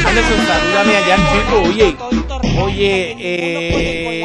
[0.06, 1.62] Anderson, salúdame Allan, chico.
[1.62, 1.98] Oye,
[2.62, 3.16] oye,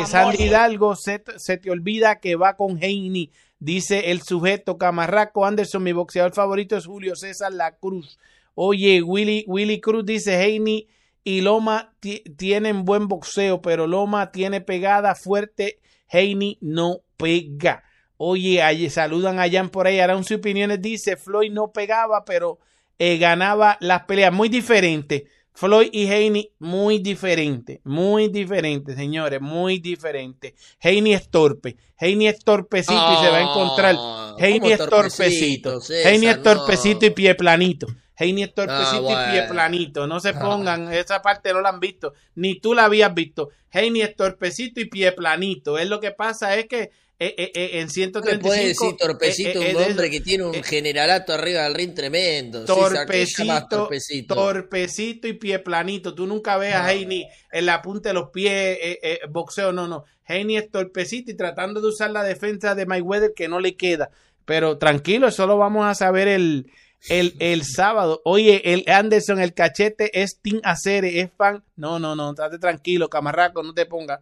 [0.01, 3.31] eh, Sandy Hidalgo, se, se te olvida que va con Heini.
[3.61, 8.18] Dice el sujeto Camarraco Anderson, mi boxeador favorito es Julio César La Cruz.
[8.57, 10.89] Oye, Willy, Willy Cruz dice Heini
[11.25, 17.85] y Loma ti- tienen buen boxeo, pero Loma tiene pegada fuerte, Heini no pega.
[18.16, 22.59] Oye, ahí saludan a Jan por ahí, harán sus opiniones, dice Floyd no pegaba, pero
[22.99, 25.27] eh, ganaba las peleas, muy diferente.
[25.55, 30.55] Floyd y Heini, muy diferente, muy diferente, señores, muy diferente.
[30.81, 33.95] Heini es torpe, Heini es torpecito y se va a encontrar.
[33.99, 35.79] Ah, Heini ¿cómo es torpecito?
[36.05, 36.43] Heini es No.
[36.43, 37.87] torpecito y pie planito.
[38.23, 40.07] Heini es torpecito Ah, y pie planito.
[40.07, 40.39] No se Ah.
[40.41, 43.51] pongan, esa parte no la han visto, ni tú la habías visto.
[43.73, 45.79] Heini es torpecito y pie planito.
[45.79, 48.97] Es lo que pasa es que eh, eh, eh, en No le 135 puede decir
[48.97, 52.61] torpecito eh, eh, un hombre que tiene un eh, generalato arriba del ring tremendo.
[52.66, 54.35] César, ¿qué torpecito, torpecito?
[54.35, 56.14] torpecito y pie planito.
[56.14, 59.87] Tú nunca ves a Heini en la punta de los pies, eh, eh, boxeo, no,
[59.87, 60.05] no.
[60.27, 64.11] Heini es torpecito y tratando de usar la defensa de Mayweather que no le queda.
[64.45, 66.66] Pero tranquilo, eso lo vamos a saber el,
[67.09, 68.20] el, el sábado.
[68.24, 71.62] Oye, el Anderson, el cachete es Team Acere, es fan.
[71.76, 74.20] No, no, no, estate tranquilo, camarraco, no te pongas.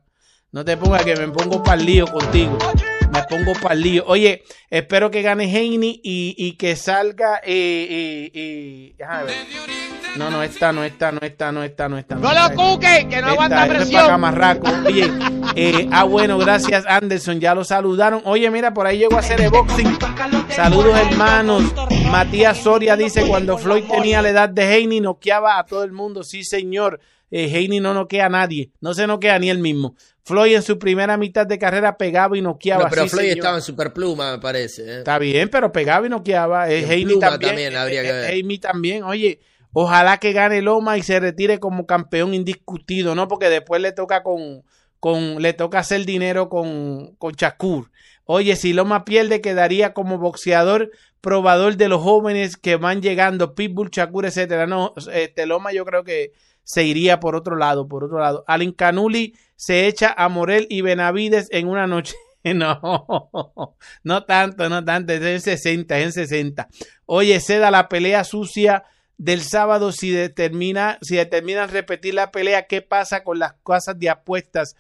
[0.53, 2.59] No te pongas que me pongo para lío contigo.
[3.13, 4.05] Me pongo para lío.
[4.07, 7.41] Oye, espero que gane Heini y, y que salga.
[7.45, 9.33] Eh, eh, eh, déjame.
[10.17, 12.15] No, no, esta, no, esta, no, esta, no, esta, no, esta.
[12.17, 13.93] No lo cuque, que no aguanta presión.
[13.93, 14.69] para Camarraco.
[14.87, 15.11] Oye,
[15.55, 18.21] eh, ah, bueno, gracias Anderson, ya lo saludaron.
[18.25, 19.97] Oye, mira, por ahí llegó a hacer el boxing.
[20.51, 21.63] Saludos, hermanos.
[22.11, 26.23] Matías Soria dice: Cuando Floyd tenía la edad de Heini, noqueaba a todo el mundo.
[26.23, 27.01] Sí, señor.
[27.31, 28.73] Eh, Heini no noquea a nadie.
[28.81, 29.95] No se noquea ni él mismo.
[30.25, 32.85] Floyd en su primera mitad de carrera pegaba y noqueaba.
[32.85, 33.39] No, pero sí, Floyd señor.
[33.39, 34.83] estaba en superpluma, me parece.
[34.83, 34.99] ¿eh?
[34.99, 36.69] Está bien, pero pegaba y noqueaba.
[36.69, 37.51] Eh, En Heini pluma también.
[37.51, 38.31] también habría que eh, ver.
[38.35, 39.05] Heini también.
[39.05, 39.39] Oye,
[39.73, 43.29] ojalá que gane Loma y se retire como campeón indiscutido, ¿no?
[43.29, 44.63] Porque después le toca con,
[44.99, 47.35] con le toca hacer dinero con, con.
[48.25, 50.91] Oye, si Loma pierde, quedaría como boxeador
[51.21, 54.67] probador de los jóvenes que van llegando, Pitbull, Shakur, etcétera.
[54.67, 58.45] No, este Loma yo creo que se iría por otro lado, por otro lado.
[58.47, 62.15] Alin Canuli se echa a Morel y Benavides en una noche.
[62.43, 66.69] No, no tanto, no tanto, es en 60, es en 60.
[67.05, 68.85] Oye, ceda la pelea sucia
[69.21, 74.09] del sábado si determina, si determinan repetir la pelea, ¿qué pasa con las casas de
[74.09, 74.77] apuestas?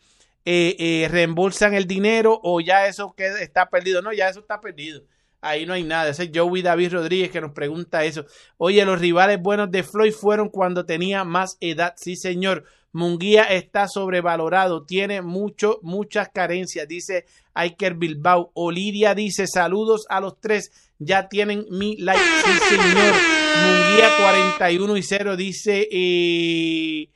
[0.47, 4.01] Eh, eh, ¿Reembolsan el dinero o ya eso queda, está perdido?
[4.01, 5.03] No, ya eso está perdido.
[5.43, 6.09] Ahí no hay nada.
[6.09, 8.25] Ese es Joey David Rodríguez que nos pregunta eso.
[8.57, 11.93] Oye, los rivales buenos de Floyd fueron cuando tenía más edad.
[11.99, 12.65] Sí, señor.
[12.93, 14.85] Munguía está sobrevalorado.
[14.85, 18.51] Tiene mucho, muchas carencias, dice Iker Bilbao.
[18.55, 20.90] Olidia dice: Saludos a los tres.
[21.01, 22.21] Ya tienen mi like.
[22.45, 23.15] Sí, señor.
[23.65, 25.89] Munguía 41 y 0 dice.
[25.91, 27.09] Eh,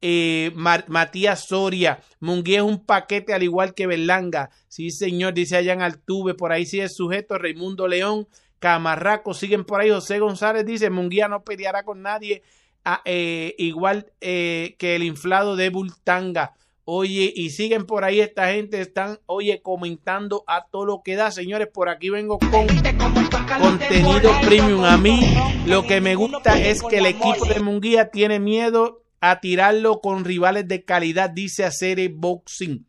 [0.00, 2.00] eh, Matías Soria.
[2.20, 4.50] Munguía es un paquete al igual que Berlanga.
[4.68, 6.34] Sí, señor, dice Allan Altuve.
[6.34, 7.36] Por ahí sigue el sujeto.
[7.36, 8.28] Raimundo León.
[8.60, 9.34] Camarraco.
[9.34, 9.90] Siguen por ahí.
[9.90, 12.42] José González dice: Munguía no peleará con nadie.
[13.04, 16.54] Eh, igual eh, que el inflado de Bultanga.
[16.94, 21.30] Oye, y siguen por ahí esta gente, están, oye, comentando a todo lo que da.
[21.30, 22.66] Señores, por aquí vengo con
[23.58, 24.84] contenido premium.
[24.84, 25.34] A mí
[25.64, 30.26] lo que me gusta es que el equipo de Munguía tiene miedo a tirarlo con
[30.26, 32.86] rivales de calidad, dice Acere Boxing.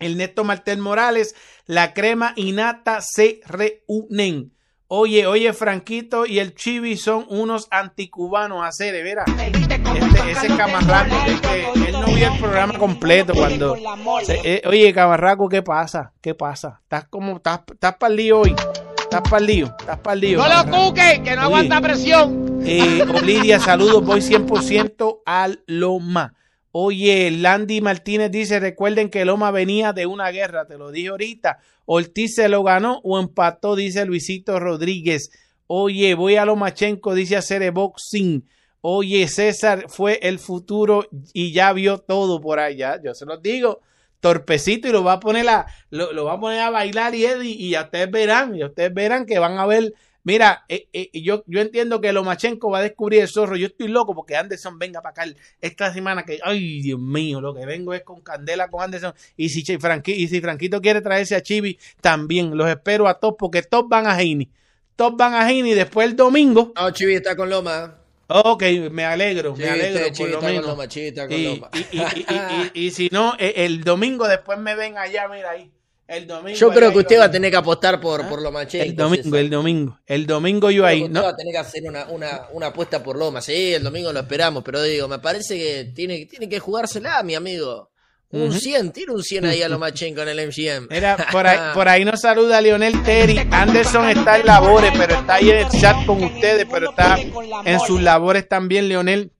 [0.00, 4.50] El Neto Martel Morales, la crema y nata se reúnen.
[4.90, 9.24] Oye, oye, Franquito y el Chibi son unos anticubanos, Acere, verá.
[9.26, 13.76] Este, ese camarraco, este, él no vio el programa completo cuando.
[14.24, 16.12] se- eh, oye, camarraco, ¿qué pasa?
[16.22, 16.80] ¿Qué pasa?
[16.84, 18.54] Estás como, estás, estás para el lío hoy.
[18.98, 20.38] Estás para el lío, estás para el lío.
[20.38, 22.60] No lo cuque, que no aguanta presión.
[22.64, 26.34] Eh, Olidia, saludos, voy 100% al Loma.
[26.72, 31.58] Oye, Landy Martínez dice, recuerden que Loma venía de una guerra, te lo dije ahorita.
[31.86, 35.30] Ortiz se lo ganó o empató, dice Luisito Rodríguez.
[35.66, 38.44] Oye, voy a Lomachenko, dice hacer boxing.
[38.80, 43.00] Oye, César fue el futuro y ya vio todo por allá.
[43.02, 43.80] Yo se los digo,
[44.20, 47.70] torpecito y lo va a poner a, lo, va a poner a bailar y, y
[47.70, 49.94] ya ustedes verán, y ustedes verán que van a ver
[50.28, 53.56] Mira, eh, eh, yo, yo entiendo que Lomachenko va a descubrir el zorro.
[53.56, 56.22] Yo estoy loco porque Anderson venga para acá esta semana.
[56.22, 59.14] que Ay, Dios mío, lo que vengo es con Candela con Anderson.
[59.38, 63.36] Y si, Franqui- y si Franquito quiere traerse a Chibi, también los espero a todos
[63.38, 64.50] porque todos van a Heini.
[64.96, 66.74] Todos van a Heini después el domingo.
[66.76, 67.94] No, Chivi está con Loma.
[68.26, 70.54] Ok, me alegro, me Chivi, alegro está- por lo con.
[70.56, 71.70] Loma, Chivi está con Y, Loma.
[71.72, 75.26] y- y- y- y- y- y si no, eh, el domingo después me ven allá,
[75.28, 75.70] mira ahí.
[76.08, 76.58] El domingo.
[76.58, 78.86] Yo creo que usted va a tener que apostar por, por Lomachenko.
[78.86, 80.00] El domingo, el domingo.
[80.06, 81.06] El domingo yo ahí.
[81.06, 83.42] No, va a tener que hacer una, una, una apuesta por Loma.
[83.42, 87.34] Sí, el domingo lo esperamos, pero digo, me parece que tiene, tiene que jugársela, mi
[87.34, 87.90] amigo.
[88.30, 90.88] Un 100, tira un 100 ahí a Lomachenko en el MGM.
[90.90, 93.46] Mira, por ahí, por ahí nos saluda Lionel Terry.
[93.50, 97.18] Anderson está en labores, pero está ahí en el chat con ustedes, pero está
[97.64, 99.32] en sus labores también, Leonel,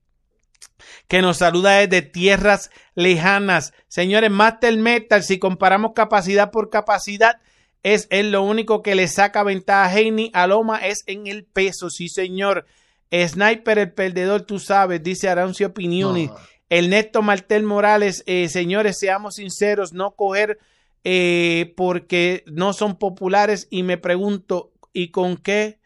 [1.09, 3.73] que nos saluda desde tierras lejanas.
[3.87, 7.41] Señores, Master Metal, si comparamos capacidad por capacidad,
[7.81, 11.45] es, es lo único que le saca ventaja a Heini a Loma es en el
[11.45, 12.67] peso, sí, señor.
[13.11, 16.29] Sniper, el perdedor, tú sabes, dice Arancio Opiniones.
[16.29, 16.37] No.
[16.69, 20.59] El Néstor Martel Morales, eh, señores, seamos sinceros, no coger
[21.03, 25.79] eh, porque no son populares y me pregunto, ¿y con qué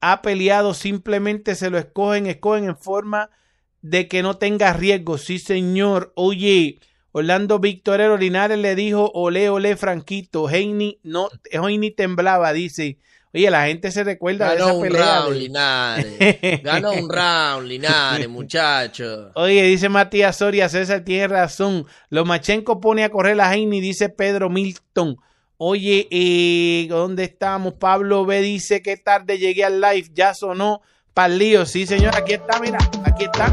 [0.00, 0.72] ha peleado?
[0.72, 3.28] Simplemente se lo escogen, escogen en forma
[3.82, 5.18] de que no tenga riesgo.
[5.18, 6.12] Sí, señor.
[6.16, 6.78] Oye,
[7.12, 10.48] Orlando Victorero Linares le dijo, ole, ole, Franquito.
[10.48, 12.98] Heini, no, Heini temblaba, dice.
[13.34, 16.62] Oye, la gente se recuerda de Ganó esa un round, de- Linares.
[16.62, 19.30] Ganó un round, Linares, muchacho.
[19.34, 21.86] Oye, dice Matías Soria, César tiene razón.
[22.10, 25.16] Lomachenko pone a correr a Heini, dice Pedro Milton.
[25.56, 27.74] Oye, eh, ¿dónde estamos?
[27.74, 30.82] Pablo B dice que tarde llegué al live, ya sonó
[31.14, 31.66] para lío.
[31.66, 33.52] Sí, señor, aquí está, mira, aquí está.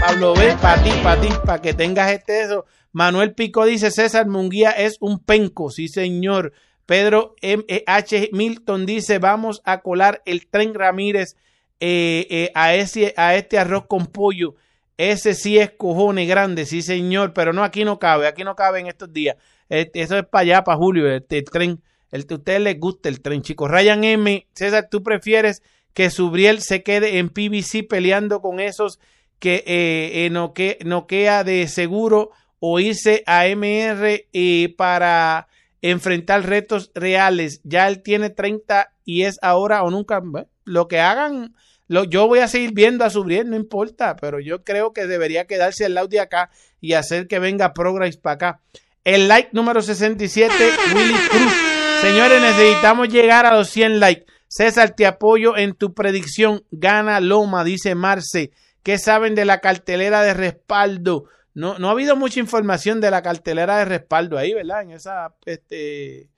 [0.00, 2.64] Pablo B, para ti, para ti, para que tengas este eso.
[2.92, 6.52] Manuel Pico dice, César Munguía es un penco, sí señor.
[6.86, 7.64] Pedro M.
[7.68, 8.30] E H.
[8.32, 11.36] Milton dice, vamos a colar el tren Ramírez
[11.80, 14.56] eh, eh, a, ese, a este arroz con pollo.
[14.98, 18.80] Ese sí es cojones grande, sí señor, pero no, aquí no cabe, aquí no cabe
[18.80, 19.36] en estos días.
[19.68, 21.82] Este, eso es para allá, para Julio, este, el tren.
[22.10, 23.70] El a ustedes les gusta el tren, chicos.
[23.70, 24.46] Ryan M.
[24.52, 25.62] César, ¿tú prefieres
[25.94, 28.98] que Subriel se quede en PBC peleando con esos
[29.38, 32.30] que eh, eh, noque- noquea de seguro
[32.60, 35.48] o irse a MR eh, para
[35.82, 37.60] enfrentar retos reales?
[37.64, 40.22] Ya él tiene 30 y es ahora o nunca.
[40.64, 41.54] Lo que hagan,
[41.88, 45.46] lo, yo voy a seguir viendo a Subriel, no importa, pero yo creo que debería
[45.46, 48.60] quedarse al lado acá y hacer que venga Progress para acá.
[49.04, 50.54] El like número 67,
[50.94, 51.52] Willy Cruz.
[52.00, 54.26] Señores, necesitamos llegar a los 100 likes.
[54.52, 56.62] César, te apoyo en tu predicción.
[56.70, 58.50] Gana Loma, dice Marce.
[58.82, 61.24] ¿Qué saben de la cartelera de respaldo?
[61.54, 64.82] No, no ha habido mucha información de la cartelera de respaldo ahí, ¿verdad?
[64.82, 66.28] En esa, este,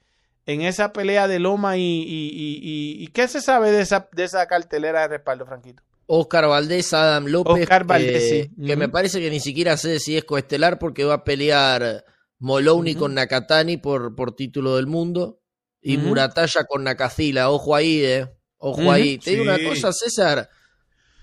[0.46, 4.46] en esa pelea de Loma y, y, y, ¿qué se sabe de esa, de esa
[4.46, 5.82] cartelera de respaldo, Franquito?
[6.06, 7.64] Oscar Valdés, Adam López.
[7.64, 8.64] Oscar Valdés, eh, sí.
[8.64, 12.04] Que me parece que ni siquiera sé si es coestelar porque va a pelear
[12.38, 15.40] Moloney con Nakatani por, por título del mundo
[15.84, 16.06] y Ujú.
[16.08, 17.50] Muratalla con Nakazila.
[17.50, 18.26] Ojo ahí, eh.
[18.56, 19.18] Ojo ahí.
[19.18, 20.48] Te digo una cosa, César.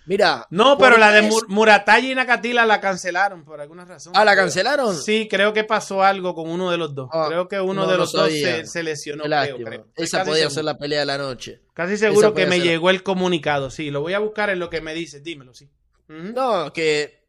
[0.06, 0.46] Mira.
[0.52, 4.14] No, pero la de Mur- Muratalla y Nakatila la cancelaron por alguna razón.
[4.16, 4.96] Ah, ¿la cancelaron?
[4.96, 7.10] Sí, creo que pasó algo con uno de los dos.
[7.12, 9.24] Ah, creo que uno no de lo los dos se, se lesionó.
[9.24, 9.88] Creo, creo.
[9.96, 10.56] Esa casi podía seguro.
[10.56, 11.62] ser la pelea de la noche.
[11.74, 12.66] Casi seguro que me ser.
[12.66, 13.70] llegó el comunicado.
[13.72, 15.20] Sí, lo voy a buscar en lo que me dice.
[15.22, 15.70] Dímelo, sí.
[16.08, 17.26] No, que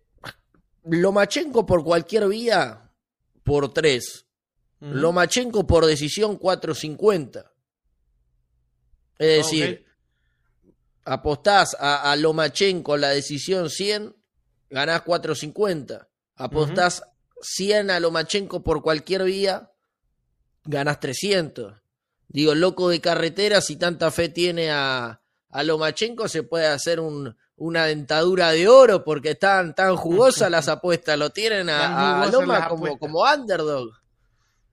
[0.85, 2.91] Lomachenko por cualquier vía,
[3.45, 4.27] por tres.
[4.83, 7.53] Lomachenko por decisión 450.
[9.19, 9.87] Es decir,
[11.05, 14.17] apostás a, a Lomachenko la decisión 100,
[14.71, 16.09] ganás 450.
[16.35, 17.05] Apostás
[17.43, 19.71] 100 a Lomachenko por cualquier vía,
[20.65, 21.75] ganás 300.
[22.27, 27.37] Digo, loco de carretera, si tanta fe tiene a, a Lomachenko, se puede hacer un,
[27.55, 31.17] una dentadura de oro porque están tan jugosas las apuestas.
[31.17, 34.02] Lo tienen a, a Loma como, como underdog.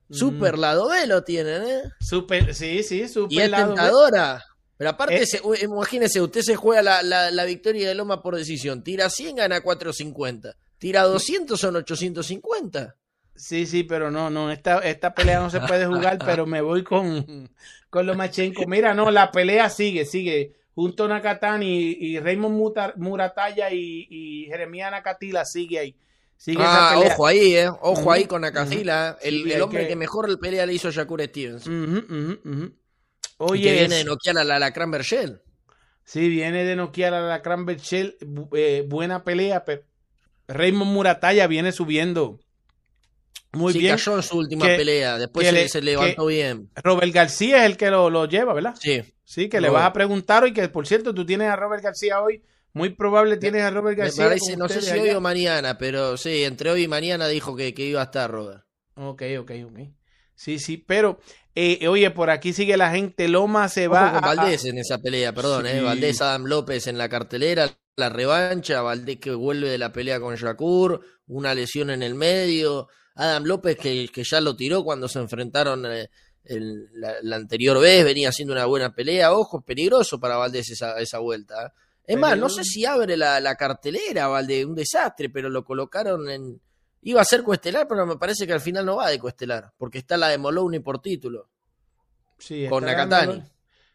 [0.10, 1.82] Super lado B lo tienen, ¿eh?
[2.00, 3.76] Super, sí, sí, super Y es lado B.
[3.76, 4.44] tentadora.
[4.78, 5.26] Pero aparte, Eh.
[5.26, 8.84] se- imagínese, usted se juega la, la- la victoria de Loma por decisión.
[8.84, 10.56] Tira 100, gana 450.
[10.78, 12.96] Tira 200, son 850.
[13.36, 16.84] Sí, sí, pero no, no, esta, esta pelea no se puede jugar, pero me voy
[16.84, 17.50] con,
[17.90, 18.66] con Lomachenko.
[18.68, 20.56] Mira, no, la pelea sigue, sigue.
[20.76, 25.96] Junto a Nakatani y, y Raymond Muratalla y, y Jeremías Nakatila sigue ahí.
[26.42, 27.14] Sigue esa Ah, pelea.
[27.14, 27.70] ojo ahí, ¿eh?
[27.82, 29.18] Ojo ahí con Nakazila.
[29.20, 29.28] ujú.
[29.28, 29.96] El, hombre que- que...
[29.98, 31.68] mejor el pelea le hizo a Shakur Stevens.
[31.68, 32.74] Y
[33.38, 35.42] Oye, que viene de noquear a la Lacran Bergel.
[36.06, 39.84] sí, viene de noquear a la bu- eh, buena pelea, pero
[40.48, 42.40] Raymond Muratalla viene subiendo
[43.52, 43.96] muy sí, bien.
[43.98, 45.18] cayó en su última Que- pelea.
[45.18, 46.70] Después se, le- se levantó bien.
[46.76, 48.76] Robert García es el que lo, lo lleva, ¿verdad?
[48.80, 49.02] Sí.
[49.26, 52.22] Sí, que le vas a preguntar hoy, que por cierto, tú tienes a Robert García
[52.22, 52.42] hoy.
[52.74, 54.26] Muy probable tienes a Robert Me García.
[54.26, 57.74] parece, no sé si hoy o mañana, pero sí, entre hoy y mañana dijo que,
[57.74, 58.64] que iba a estar Robert.
[58.96, 59.80] Ok, ok, ok.
[60.36, 61.20] Sí, sí, pero
[61.56, 63.28] eh, oye, por aquí sigue la gente.
[63.28, 64.14] Loma se Ojo va.
[64.14, 65.72] con a- Valdés en esa pelea, perdón, Sí.
[65.78, 65.82] eh.
[65.82, 70.36] Valdés, Adam López en la cartelera, la revancha, Valdés que vuelve de la pelea con
[70.36, 75.20] Shakur, una lesión en el medio, Adam López que, que ya lo tiró cuando se
[75.20, 76.10] enfrentaron eh,
[76.46, 80.98] el- la, la anterior vez, venía haciendo una buena pelea, ojo, peligroso para Valdés esa,
[81.00, 81.66] esa vuelta.
[81.66, 81.70] eh.
[82.10, 86.28] Es más, no sé si abre la, la cartelera, Valdés, un desastre, pero lo colocaron
[86.28, 86.60] en...
[87.04, 90.00] Iba a ser coestelar, pero me parece que al final no va de coestelar, porque
[90.00, 91.50] está la de Moloney por título,
[92.40, 93.44] Sí, con Nakatani.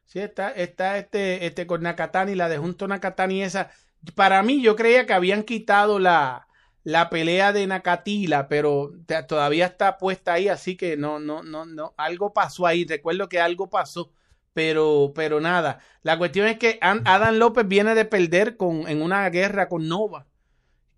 [0.04, 3.72] Sí, está, está este, este con Nakatani, la de junto Nakatani esa.
[4.14, 6.46] Para mí, yo creía que habían quitado la,
[6.84, 8.92] la pelea de Nakatila, pero
[9.26, 12.84] todavía está puesta ahí, así que no, no, no, no, algo pasó ahí.
[12.84, 14.12] Recuerdo que algo pasó,
[14.54, 15.80] pero, pero nada.
[16.02, 20.26] La cuestión es que Adam López viene de perder con, en una guerra con Nova,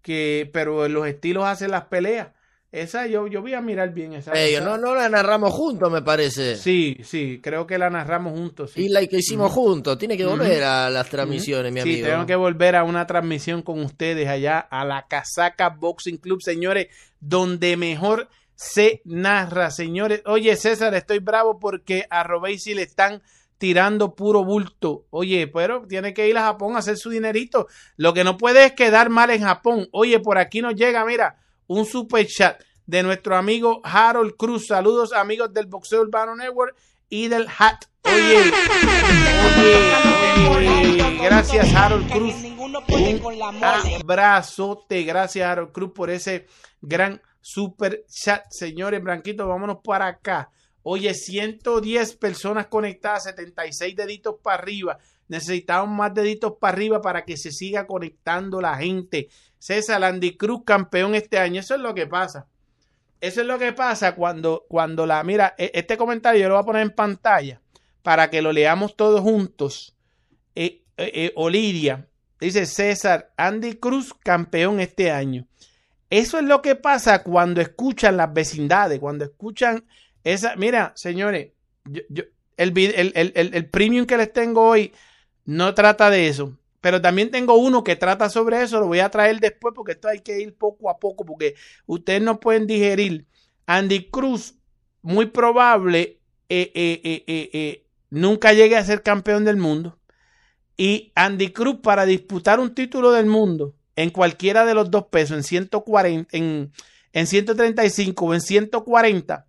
[0.02, 2.28] que, pero en los estilos hacen las peleas.
[2.72, 4.32] Esa yo, yo voy a mirar bien esa.
[4.38, 6.56] Ellos, esa- no, no la narramos juntos, me parece.
[6.56, 8.72] Sí, sí, creo que la narramos juntos.
[8.72, 8.82] sí.
[8.84, 9.96] Y la que hicimos juntos.
[9.96, 12.08] Tiene que volver a las transmisiones, mi Sí, amigo.
[12.08, 16.88] tengo que volver a una transmisión con ustedes allá a la Casaca Boxing Club, señores,
[17.20, 20.20] donde mejor se narra, señores.
[20.26, 23.22] Oye, César, estoy bravo porque a Robesi le están
[23.58, 25.06] tirando puro bulto.
[25.10, 27.66] Oye, pero tiene que ir a Japón a hacer su dinerito.
[27.96, 29.88] Lo que no puede es quedar mal en Japón.
[29.92, 34.68] Oye, por aquí nos llega, mira, un super chat de nuestro amigo Harold Cruz.
[34.68, 36.76] Saludos, amigos del Boxeo Urbano Network
[37.08, 37.84] Idle Hat.
[38.02, 38.52] Oye,
[40.56, 42.34] oye, oye, gracias Harold Cruz.
[42.58, 42.76] Un
[43.62, 46.46] abrazote, gracias Harold Cruz por ese
[46.80, 48.44] gran super chat.
[48.50, 50.50] Señores, Branquito, vámonos para acá.
[50.88, 54.98] Oye, 110 personas conectadas, 76 deditos para arriba.
[55.26, 59.26] Necesitamos más deditos para arriba para que se siga conectando la gente.
[59.58, 61.58] César Andy Cruz, campeón este año.
[61.58, 62.46] Eso es lo que pasa.
[63.20, 65.24] Eso es lo que pasa cuando, cuando la.
[65.24, 67.60] Mira, e- este comentario yo lo voy a poner en pantalla
[68.04, 69.96] para que lo leamos todos juntos.
[70.54, 72.06] Eh, eh, eh, Oliria
[72.38, 75.48] dice César Andy Cruz, campeón este año.
[76.10, 79.84] Eso es lo que pasa cuando escuchan las vecindades, cuando escuchan
[80.32, 80.56] esa.
[80.56, 81.52] Mira, señores,
[81.84, 82.24] yo, yo-
[82.56, 84.92] el, el, el, el, premium que les tengo hoy
[85.44, 86.58] no trata de eso.
[86.80, 88.80] Pero también tengo uno que trata sobre eso.
[88.80, 91.54] Lo voy a traer después porque esto hay que ir poco a poco porque
[91.86, 93.26] ustedes no pueden digerir.
[93.66, 94.54] Andy Cruz,
[95.02, 99.98] muy probable, eh, eh, eh, nunca llegue a ser campeón del mundo.
[100.76, 105.36] Y Andy Cruz, para disputar un título del mundo en cualquiera de los dos pesos,
[105.38, 106.70] en 140, en,
[107.12, 109.46] en 135 o en 140,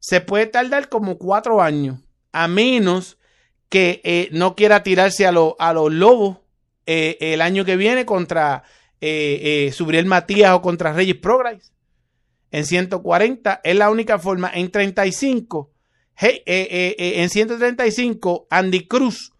[0.00, 2.00] se puede tardar como cuatro años,
[2.32, 3.18] a menos
[3.68, 6.38] que eh, no quiera tirarse a, lo- a los lobos
[6.86, 8.62] eh, el año que viene contra
[9.00, 11.72] eh, eh, Subriel Matías o contra Reyes Prograis.
[12.52, 14.50] En 140 es la única forma.
[14.54, 15.70] En 35,
[16.14, 19.32] hey, en 135, Andy Cruz,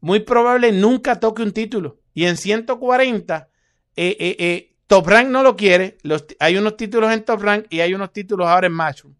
[0.00, 1.98] muy probable nunca toque un título.
[2.14, 3.48] Y en 140,
[3.96, 5.98] eh, eh, eh, Top Rank no lo quiere.
[6.38, 9.14] Hay unos títulos en Top Rank y hay unos títulos ahora en Mushroom.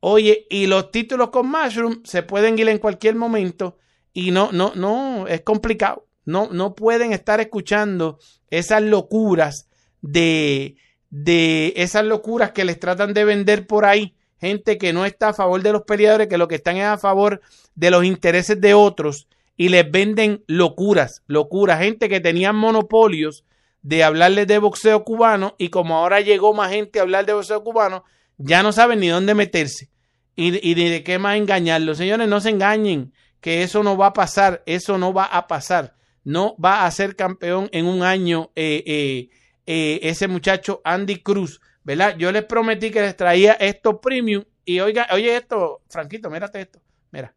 [0.00, 3.78] Oye, y los títulos con Mushroom se pueden ir en cualquier momento
[4.12, 6.06] y no, no, no, es complicado.
[6.24, 8.18] No, no pueden estar escuchando
[8.50, 9.68] esas locuras
[10.02, 10.76] de,
[11.10, 14.14] de esas locuras que les tratan de vender por ahí.
[14.40, 16.98] Gente que no está a favor de los peleadores, que lo que están es a
[16.98, 17.40] favor
[17.74, 19.26] de los intereses de otros
[19.56, 21.80] y les venden locuras, locuras.
[21.80, 23.44] Gente que tenían monopolios
[23.82, 27.64] de hablarles de boxeo cubano y como ahora llegó más gente a hablar de boxeo
[27.64, 28.04] cubano,
[28.38, 29.90] ya no saben ni dónde meterse
[30.34, 31.98] y, y ni de qué más engañarlos.
[31.98, 35.94] Señores, no se engañen, que eso no va a pasar, eso no va a pasar.
[36.24, 39.30] No va a ser campeón en un año eh, eh,
[39.66, 42.16] eh, ese muchacho Andy Cruz, ¿verdad?
[42.18, 46.80] Yo les prometí que les traía esto premium y oiga, oye esto, Franquito, mírate esto,
[47.10, 47.34] mira.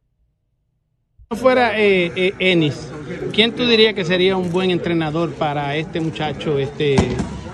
[1.29, 2.91] no fuera eh, Ennis,
[3.31, 6.97] ¿quién tú dirías que sería un buen entrenador para este muchacho este,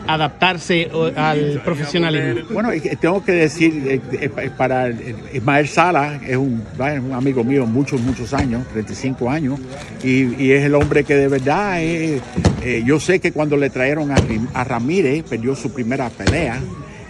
[0.07, 2.49] adaptarse al profesionalismo?
[2.51, 7.43] Bueno, tengo que decir, eh, eh, para eh, Ismael Sala, es un, es un amigo
[7.43, 9.59] mío muchos, muchos años, 35 años,
[10.03, 12.21] y, y es el hombre que de verdad, eh,
[12.85, 14.11] yo sé que cuando le trajeron
[14.53, 16.59] a Ramírez, perdió su primera pelea,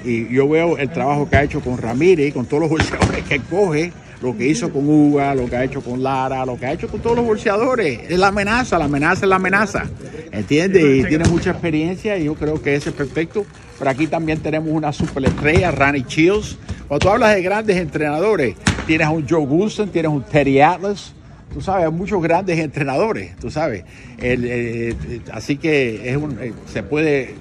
[0.03, 3.39] y yo veo el trabajo que ha hecho con Ramírez, con todos los boxeadores que
[3.39, 3.91] coge,
[4.21, 6.87] lo que hizo con Uga, lo que ha hecho con Lara, lo que ha hecho
[6.87, 7.99] con todos los boxeadores.
[8.09, 9.83] Es la amenaza, la amenaza es la amenaza.
[10.31, 10.83] ¿Entiendes?
[10.83, 13.45] Y tiene mucha experiencia y yo creo que ese es perfecto.
[13.77, 16.57] Pero aquí también tenemos una superestrella, Randy Chills.
[16.87, 18.55] Cuando tú hablas de grandes entrenadores,
[18.87, 21.13] tienes un Joe Goulston, tienes un Teddy Atlas.
[21.53, 23.83] Tú sabes, hay muchos grandes entrenadores, tú sabes.
[24.17, 27.35] Eh, eh, así que es eh, se puede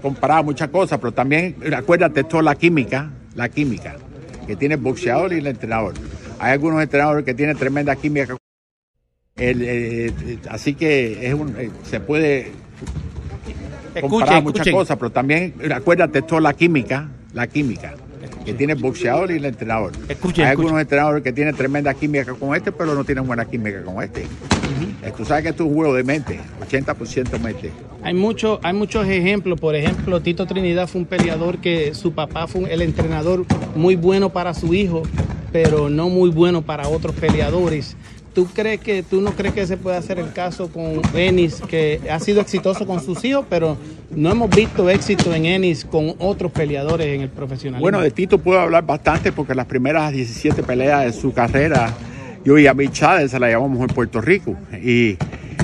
[0.00, 3.96] comparar muchas cosas, pero también acuérdate toda la química, la química
[4.46, 5.94] que tiene el boxeador y el entrenador.
[6.38, 8.36] Hay algunos entrenadores que tienen tremenda química.
[9.36, 12.52] El, eh, eh, así que es un, eh, se puede
[14.00, 14.72] comparar Escuchen, muchas escuchen.
[14.74, 17.94] cosas, pero también acuérdate toda la química, la química
[18.46, 19.92] que tiene el boxeador y el entrenador.
[20.08, 23.82] Escuchen, Hay algunos entrenadores que tienen tremenda química con este, pero no tienen buena química
[23.82, 24.24] con este.
[25.16, 27.70] Tú sabes que esto es un juego de mente, 80% mente.
[28.02, 32.46] Hay, mucho, hay muchos ejemplos, por ejemplo, Tito Trinidad fue un peleador que su papá
[32.46, 35.02] fue el entrenador muy bueno para su hijo,
[35.52, 37.96] pero no muy bueno para otros peleadores.
[38.34, 42.02] ¿Tú crees que tú no crees que se puede hacer el caso con Ennis, que
[42.10, 43.78] ha sido exitoso con sus hijos, pero
[44.14, 47.80] no hemos visto éxito en Ennis con otros peleadores en el profesionalismo?
[47.80, 51.94] Bueno, de Tito puedo hablar bastante porque las primeras 17 peleas de su carrera,
[52.46, 54.56] yo y a Mitch Chávez se la llevamos en Puerto Rico.
[54.82, 55.16] Y,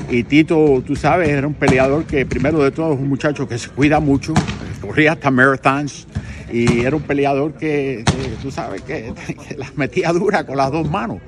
[0.09, 3.57] y Tito, tú sabes, era un peleador que primero de todo es un muchacho que
[3.57, 4.33] se cuida mucho,
[4.81, 6.05] corría hasta marathons.
[6.51, 9.13] Y era un peleador que, que tú sabes, que,
[9.49, 11.19] que las metía dura con las dos manos.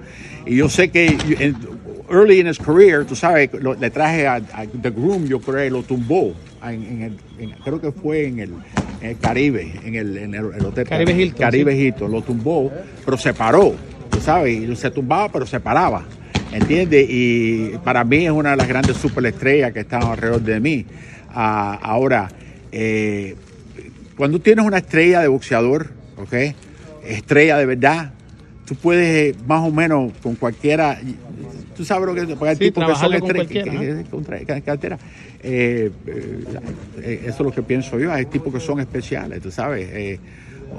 [0.46, 1.56] Y yo sé que en-
[2.12, 5.70] early in his career, tú sabes, lo- le traje a, a The Groom, yo creo,
[5.72, 6.34] lo tumbó.
[6.64, 8.52] En, en el, en- creo que fue en el,
[9.22, 12.72] Caribe, en el, en el, el hotel Caribe Hilton, Caribe Hilton, lo tumbó,
[13.06, 13.74] pero se paró,
[14.10, 16.04] tú sabes, y se tumbaba, pero se paraba.
[16.52, 17.08] ¿Entiendes?
[17.10, 20.86] Y para mí es una de las grandes superestrellas que están alrededor de mí.
[21.34, 22.30] Ah, ahora,
[22.72, 23.36] eh,
[24.16, 26.34] cuando tienes una estrella de boxeador, ¿ok?
[27.06, 28.12] Estrella de verdad,
[28.66, 30.98] tú puedes eh, más o menos con cualquiera,
[31.76, 34.04] tú sabes lo que es, porque Sí, tipos que son trabajarle con estre- cualquiera, que-
[34.04, 34.98] que- contra- que- cartera.
[35.44, 36.44] Eh, eh,
[37.02, 40.20] eh, eso es lo que pienso yo, hay tipos que son especiales, tú sabes.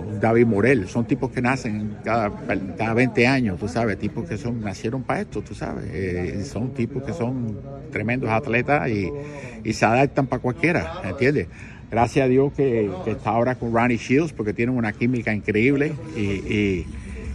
[0.05, 2.33] David Morel, son tipos que nacen cada,
[2.77, 6.73] cada 20 años, tú sabes, tipos que son nacieron para esto, tú sabes, eh, son
[6.73, 9.15] tipos que son tremendos atletas y,
[9.63, 11.49] y se adaptan para cualquiera, ¿entiendes?
[11.91, 16.01] Gracias a Dios que, que está ahora con Ronnie Shields porque tienen una química increíble
[16.15, 16.21] y,
[16.55, 16.87] y-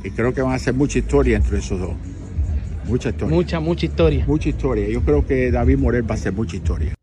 [0.03, 1.95] y creo que van a hacer mucha historia entre esos dos.
[2.83, 3.35] Mucha historia.
[3.35, 4.25] Mucha, mucha historia.
[4.25, 4.89] Mucha historia.
[4.89, 6.93] Yo creo que David Morel va a hacer mucha historia.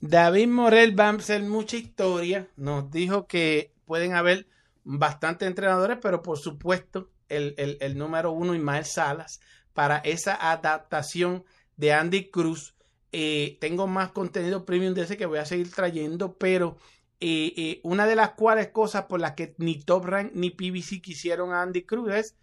[0.00, 2.48] David Morel va a hacer mucha historia.
[2.56, 4.46] Nos dijo que pueden haber
[4.84, 9.40] bastantes entrenadores, pero por supuesto el, el- el número uno, Ismael Salas,
[9.72, 11.44] para esa adaptación
[11.76, 12.76] de Andy Cruz.
[13.10, 16.76] Eh, tengo más contenido premium de ese que voy a seguir trayendo, pero
[17.18, 21.02] eh, eh, una de las cuales cosas por las que ni Top Rank ni PBC
[21.02, 22.36] quisieron a Andy Cruz es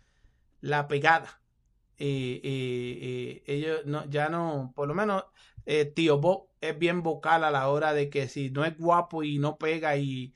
[0.60, 1.40] la pegada.
[1.98, 5.24] Ellos no, ya no, por lo menos
[5.96, 9.38] Tío Bob es bien vocal a la hora de que si no es guapo y
[9.40, 10.34] no pega y,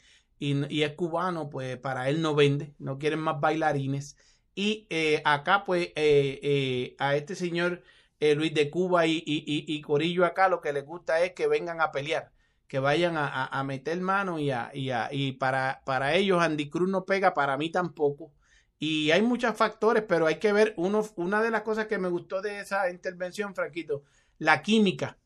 [0.69, 4.17] y, es cubano, pues para él no vende, no quieren más bailarines.
[4.55, 7.83] Y eh, acá, pues, eh, eh, a este señor
[8.19, 11.81] Luis de Cuba y, y, y- Corillo acá lo que les gusta es que vengan
[11.81, 12.31] a pelear,
[12.67, 14.69] que vayan a, a- meter mano y, a-
[15.11, 18.31] y para, para ellos Andy Cruz no pega, para mí tampoco.
[18.79, 22.09] Y hay muchos factores, pero hay que ver, uno, una de las cosas que me
[22.09, 24.03] gustó de esa intervención, Franquito,
[24.39, 25.17] la química.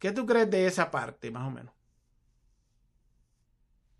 [0.00, 1.74] ¿Qué tú crees de esa parte, más o menos?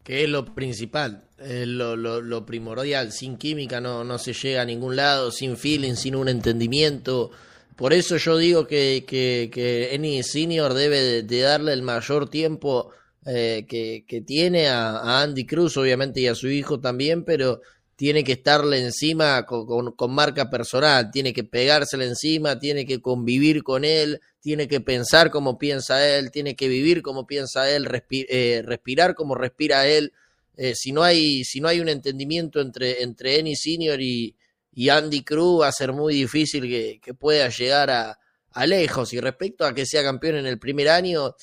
[0.07, 3.11] Que es lo principal, es lo, lo, lo primordial.
[3.11, 7.33] Sin química no, no se llega a ningún lado, sin feeling, sin un entendimiento.
[7.75, 12.93] Por eso yo digo que, que, que Eni Senior debe de, darle el mayor tiempo
[13.27, 17.61] eh, que, que tiene a Andy Cruz, obviamente, y a su hijo también, pero
[17.97, 23.63] tiene que estarle encima con, con, marca personal, tiene que pegársele encima, tiene que convivir
[23.63, 28.63] con él, tiene que pensar como piensa él, tiene que vivir como piensa él, eh,
[28.65, 30.13] respirar como respira él.
[30.59, 34.37] Eh, si no hay, si no hay un entendimiento entre, entre Eni Senior y,
[34.73, 38.19] y Andy Cruz, va a ser muy difícil que, que pueda llegar a,
[38.53, 39.15] a lejos.
[39.15, 41.35] Y respecto a que sea campeón en el primer año,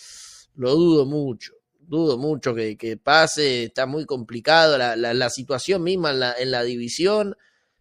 [0.55, 1.53] lo dudo mucho.
[1.87, 7.35] Dudo mucho que, pase, está muy complicado la situación misma en la, en la división.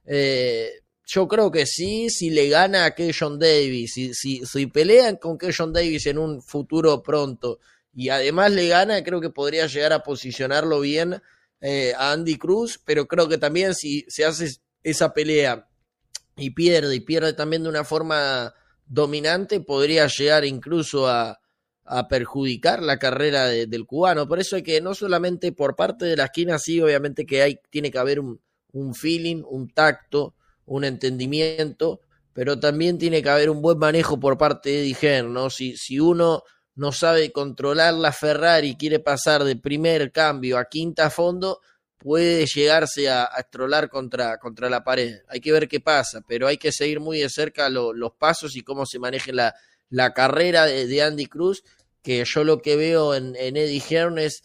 [0.05, 5.17] Eh, yo creo que sí, si le gana a Kejon Davis, si, si, si pelean
[5.17, 7.59] con Kejon Davis en un futuro pronto
[7.93, 11.21] y además le gana, creo que podría llegar a posicionarlo bien
[11.61, 15.69] eh, a Andy Cruz, pero creo que también si se hace esa pelea
[16.37, 18.55] y pierde, y pierde también de una forma
[18.87, 21.41] dominante, podría llegar incluso a,
[21.95, 24.26] a perjudicar la carrera de, del cubano.
[24.26, 27.61] Por eso hay que no solamente por parte de la esquina, sí, obviamente que hay,
[27.68, 28.40] tiene que haber un,
[28.72, 30.34] un feeling, un tacto,
[30.64, 32.01] un entendimiento,
[32.32, 35.51] pero también tiene que haber un buen manejo por parte de Hearn, ¿no?
[35.51, 41.11] Si, si uno no sabe controlar la Ferrari quiere pasar de primer cambio a quinta
[41.11, 41.61] fondo,
[41.99, 45.20] puede llegarse a, a estrolar contra, contra la pared.
[45.28, 48.57] Hay que ver qué pasa, pero hay que seguir muy de cerca lo, los pasos
[48.57, 49.55] y cómo se maneje la,
[49.93, 51.62] la carrera de, Andy Cruz,
[52.03, 54.43] que yo lo que veo en, Eddie Hearn es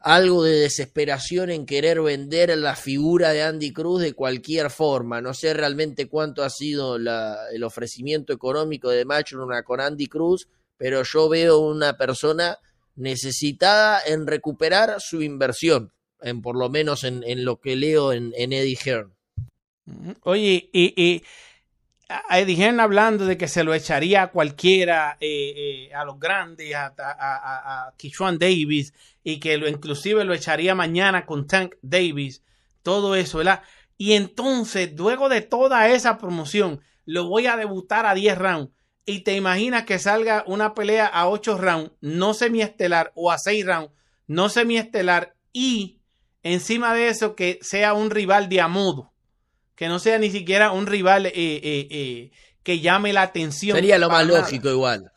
[0.00, 5.20] algo de desesperación en querer vender la figura de Andy Cruz de cualquier forma.
[5.20, 10.48] No sé realmente cuánto ha sido la, el ofrecimiento económico de Matchroom con Andy Cruz,
[10.76, 12.58] pero yo veo una persona
[12.96, 18.78] necesitada en recuperar su inversión, en por lo menos en, lo que leo en, Eddie
[18.84, 19.14] Hearn.
[20.22, 21.22] Oye, y
[22.12, 26.92] a hablando de que se lo echaría a cualquiera, eh, eh, a los grandes, a,
[26.96, 28.92] a, Kishuan Davis,
[29.24, 32.42] y que lo, inclusive lo echaría mañana con Tank Davis,
[32.82, 33.62] todo eso, ¿verdad?
[33.96, 38.72] Y entonces, luego de toda esa promoción, lo voy a debutar a 10 rounds.
[39.04, 43.66] Y te imaginas que salga una pelea a 8 rounds, no semiestelar, o a 6
[43.66, 43.92] rounds,
[44.26, 46.00] no semiestelar, y
[46.42, 49.11] encima de eso que sea un rival de a modo
[49.82, 52.30] que no sea ni siquiera un rival eh, eh, eh,
[52.62, 53.74] que llame la atención.
[53.74, 54.38] Sería lo más nada.
[54.38, 55.10] lógico igual.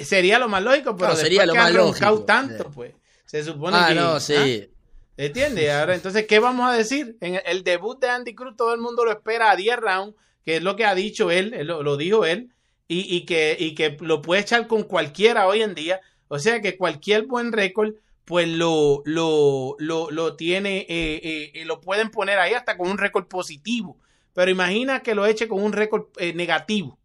[0.00, 2.24] Sería lo más lógico, pero no, sería lo que más lógico.
[2.24, 2.94] tanto, pues.
[3.26, 3.94] Se supone ah, que.
[3.94, 4.34] no, sí.
[4.34, 4.74] ¿ah?
[5.16, 5.70] ¿Entiendes?
[5.70, 7.16] Ahora, entonces, ¿qué vamos a decir?
[7.20, 10.16] En el, el, debut de Andy Cruz, todo el mundo lo espera a 10 rounds,
[10.44, 12.50] que es lo que ha dicho él, él lo, lo, dijo él,
[12.88, 16.00] y, y, que, y que lo puede echar con cualquiera hoy en día.
[16.26, 17.94] O sea que cualquier buen récord,
[18.24, 22.98] pues lo, lo, lo, lo tiene, eh, eh, lo pueden poner ahí hasta con un
[22.98, 23.96] récord positivo.
[24.38, 26.96] Pero imagina que lo eche con un récord eh, negativo.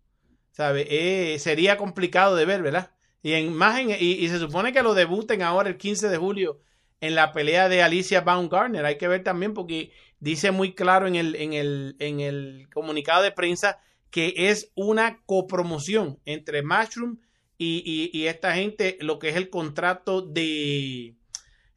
[0.52, 0.86] ¿Sabe?
[0.88, 2.92] Eh, sería complicado de ver, ¿verdad?
[3.24, 6.60] Y, en, más y, se supone que lo debuten ahora el 15 de julio
[7.02, 8.86] en la pelea de Alicia Baumgartner.
[8.86, 13.24] Hay que ver también porque dice muy claro en el, en el, en el comunicado
[13.24, 13.80] de prensa
[14.12, 17.18] que es una copromoción entre Mushroom
[17.58, 21.16] y- y esta gente, lo que es el contrato de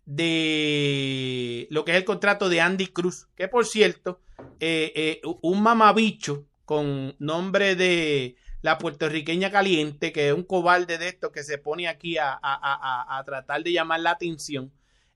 [0.07, 4.21] de lo que es el contrato de Andy Cruz, que por cierto,
[4.61, 11.09] eh, eh, un mamabicho con nombre de la puertorriqueña caliente, que es un cobarde de
[11.09, 14.73] esto que se pone aquí a, a- a- tratar de llamar la atención,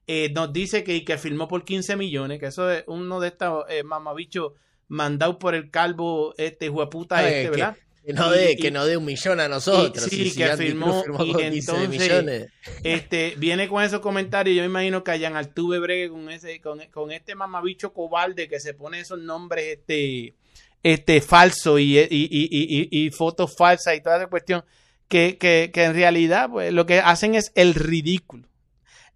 [0.06, 3.64] eh, nos dice que, que firmó por 15 millones, que eso es uno de estos
[3.68, 4.52] eh, mamabichos
[4.88, 7.76] mandados por el calvo este hueputa este, ¿verdad?
[8.04, 10.04] Que no dé, que no dé un millón a nosotros.
[10.04, 12.46] sí, y si que Andy firmó, y con 15 entonces- millones.
[12.82, 14.56] este, viene con esos comentarios.
[14.56, 18.58] Yo me imagino que Allan Altuve bregue con ese, con, con este mamabicho cobarde que
[18.58, 20.34] se pone esos nombres este,
[20.82, 24.64] este falsos y, y, y, y, y- y fotos falsas y toda esa cuestión.
[25.08, 28.44] Que, que, que en realidad pues, lo que hacen es el ridículo.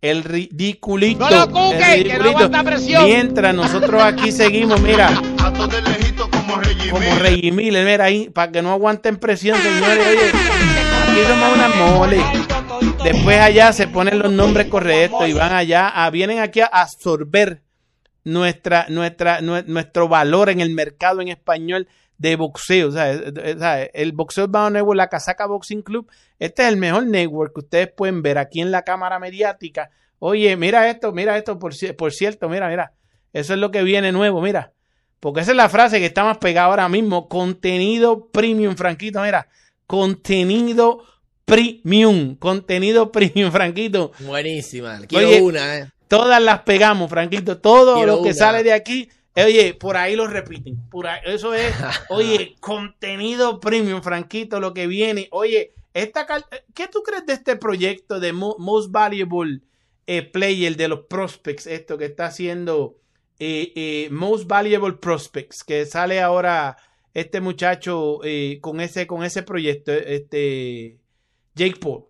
[0.02, 1.20] El ridiculito.
[1.20, 3.04] No lo cuque, el que no aguanta presión.
[3.06, 5.08] Mientras nosotros aquí seguimos, mira,
[6.90, 7.84] Como Reggie como Miller.
[7.86, 10.06] Mira ahí, para que no aguanten presión, señores.
[10.06, 12.18] Oye, aquí somos una mole.
[13.02, 17.62] Después allá se ponen los nombres correctos y van allá, a- vienen aquí a absorber
[18.24, 21.86] nuestra, nuestra, nue- nuestro valor en el mercado en español
[22.16, 22.88] de boxeo.
[22.88, 23.10] O sea,
[23.92, 27.88] el Boxeo Urbano Network, la Casaca Boxing Club, este es el mejor network que ustedes
[27.94, 29.90] pueden ver aquí en la cámara mediática.
[30.20, 32.92] Oye, mira esto, mira esto, por cierto, mira, mira.
[33.32, 34.72] Eso es lo que viene nuevo, mira.
[35.24, 37.30] Porque esa es la frase que está más pegada ahora mismo.
[37.30, 39.48] Contenido premium, Franquito, mira.
[39.86, 41.02] Contenido
[41.46, 42.36] premium.
[42.36, 44.12] Contenido premium, Franquito.
[44.20, 45.00] Buenísima.
[45.08, 45.90] Quiero Oye, una, ¿eh?
[46.08, 47.56] Todas las pegamos, Franquito.
[47.56, 48.34] Todo Quiero lo que una.
[48.34, 50.76] sale de aquí, eh, oye, por ahí lo repiten.
[50.90, 51.74] Por ahí- eso es,
[52.10, 55.28] oye, contenido premium, Franquito, lo que viene.
[55.30, 56.44] Oye, esta cal-
[56.74, 59.60] ¿qué tú crees de este proyecto de Mo- Most Valuable
[60.06, 61.66] eh, Player de los Prospects?
[61.66, 62.96] Esto que está haciendo
[63.38, 66.76] eh, Most Valuable Prospects, que sale ahora
[67.14, 71.00] este muchacho eh, con ese con ese proyecto, este
[71.54, 72.06] Jake Paul.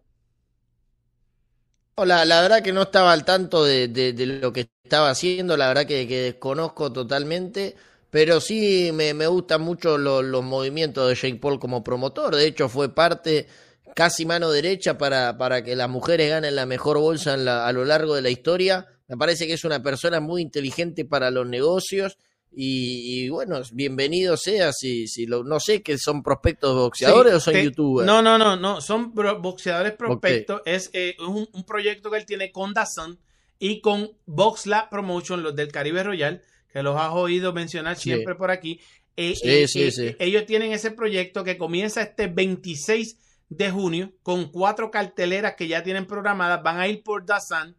[1.96, 5.68] No, La, verdad que no estaba al tanto de, de- lo que estaba haciendo, la
[5.68, 7.76] verdad que, que desconozco totalmente,
[8.10, 12.46] pero sí me, me gustan mucho lo- los movimientos de Jake Paul como promotor, de
[12.46, 13.46] hecho fue parte
[13.94, 18.14] casi mano derecha para, para que las mujeres ganen la mejor bolsa a lo largo
[18.16, 22.16] de la historia, me parece que es una persona muy inteligente para los negocios
[22.56, 27.36] y, y bueno, bienvenido sea si, si lo, no sé que son prospectos boxeadores Sí,
[27.36, 28.06] o son te- youtubers.
[28.06, 30.62] No, no, no, no, son boxeadores prospectos.
[30.64, 33.18] Es eh, un, un proyecto que él tiene con Dazn
[33.58, 36.42] y con Box Lab Promotion, los del Caribe Royal,
[36.72, 38.02] que los has oído mencionar Sí.
[38.04, 38.80] siempre por aquí.
[39.16, 40.16] Eh, Sí, eh, sí, eh, sí.
[40.18, 45.82] Ellos tienen ese proyecto que comienza este 26 de junio con cuatro carteleras que ya
[45.82, 46.62] tienen programadas.
[46.62, 47.76] Van a ir por Dazn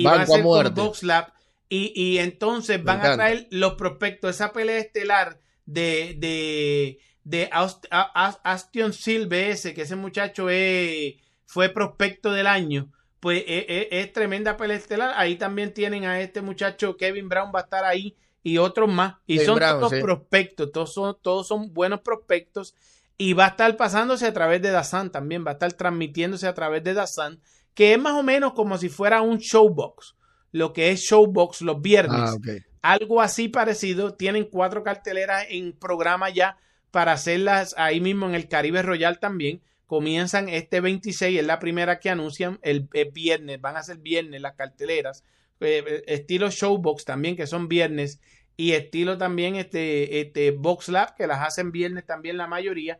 [0.00, 1.32] y van a Banco a ser con Lab.
[1.68, 7.86] Y, y entonces van a traer los prospectos, esa pelea estelar de, de, de Aust-
[7.90, 12.90] A- A- Aston Silve ese, que ese muchacho es, fue prospecto del año,
[13.20, 15.12] pues es, es- es tremenda pelea estelar.
[15.16, 19.16] Ahí también tienen a este muchacho Kevin Brown, va a estar ahí y otros más.
[19.26, 20.00] Y Kevin son Brown, todos sí.
[20.00, 22.74] prospectos, todos son, todos son buenos prospectos.
[23.18, 26.54] Y va a estar pasándose a través de Dazan también, va a estar transmitiéndose a
[26.54, 27.40] través de Dazan,
[27.78, 30.16] que es más o menos como si fuera un showbox,
[30.50, 32.36] lo que es showbox los viernes
[32.82, 34.14] Ah, algo así parecido.
[34.14, 36.56] Tienen cuatro carteleras en programa ya
[36.90, 39.62] para hacerlas ahí mismo en el Caribe Royal también.
[39.86, 44.40] Comienzan este 26, es la primera que anuncian el, el viernes, van a ser viernes
[44.40, 45.22] las carteleras.
[45.60, 48.18] Eh, eh, estilo Showbox también, que son viernes,
[48.56, 52.98] y estilo también este, este Box Lab, que las hacen viernes también la mayoría.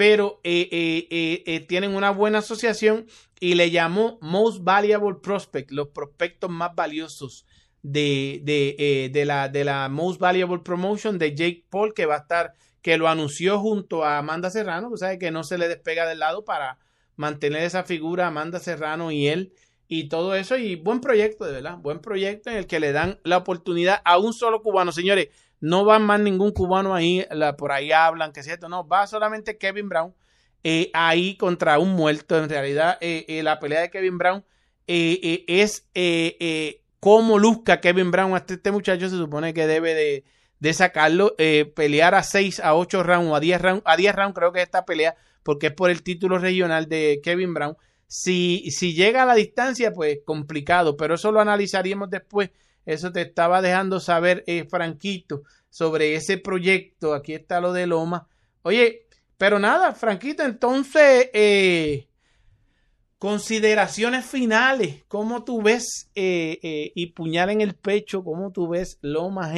[0.00, 3.06] Pero eh, eh, eh, eh, tienen una buena asociación
[3.38, 7.44] y le llamó Most Valuable Prospect, los prospectos más valiosos
[7.82, 8.40] de,
[9.12, 12.96] de, la, de la Most Valuable Promotion de Jake Paul, que va a estar, que
[12.96, 16.46] lo anunció junto a Amanda Serrano, que sabe que no se le despega del lado
[16.46, 16.78] para
[17.16, 19.52] mantener esa figura Amanda Serrano y él
[19.86, 20.56] y todo eso.
[20.56, 24.16] Y buen proyecto, de verdad, buen proyecto en el que le dan la oportunidad a
[24.16, 24.92] un solo cubano.
[24.92, 25.28] Señores,
[25.60, 29.06] no va más ningún cubano ahí, la, por ahí hablan, que es cierto, no, va
[29.06, 30.14] solamente Kevin Brown.
[30.64, 32.36] eh, ahí contra un muerto.
[32.42, 34.44] En realidad, eh, eh, la pelea de Kevin Brown
[34.86, 35.88] eh, es
[37.00, 38.34] cómo luzca Kevin Brown.
[38.34, 40.24] Hasta este muchacho se supone que debe
[40.60, 41.34] de, sacarlo,
[41.74, 43.82] pelear a 6, a 8 rounds o a 10 rounds.
[43.86, 47.20] A 10 rounds creo que es esta pelea, porque es por el título regional de
[47.22, 47.76] Kevin Brown.
[48.06, 52.50] Si, si llega a la distancia, pues complicado, pero eso lo analizaríamos después.
[52.92, 57.14] Eso te estaba dejando saber, eh, Franquito, sobre ese proyecto.
[57.14, 58.28] Aquí está lo de Loma.
[58.62, 59.06] Oye,
[59.38, 62.06] pero nada, Franquito, entonces, eh,
[63.18, 68.98] Consideraciones finales, ¿cómo tú ves eh, eh, y puñal en el pecho, cómo tú ves
[69.02, 69.52] Loma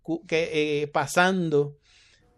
[0.00, 1.76] cu- que, eh, pasando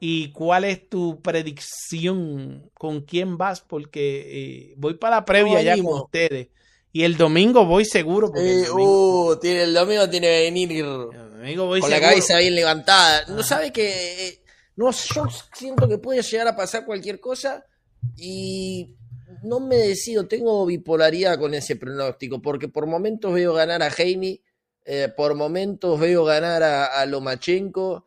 [0.00, 5.62] y cuál es tu predicción, con quién vas, porque eh, voy para la previa No,
[5.62, 6.48] ya con ustedes
[6.92, 10.40] y el domingo voy seguro, porque el Eh, domingo, uh, tiene, el domingo tiene que
[10.42, 13.24] venir el domingo voy con la cabeza bien levantada.
[13.28, 14.28] No sabe que.
[14.28, 14.42] eh,
[14.76, 17.64] no, yo siento que puede llegar a pasar cualquier cosa
[18.16, 18.94] y
[19.42, 20.26] no me decido.
[20.26, 24.40] Tengo bipolaridad con ese pronóstico porque por momentos veo ganar a Heini,
[24.84, 28.06] eh, por momentos veo ganar a, a Lomachenko.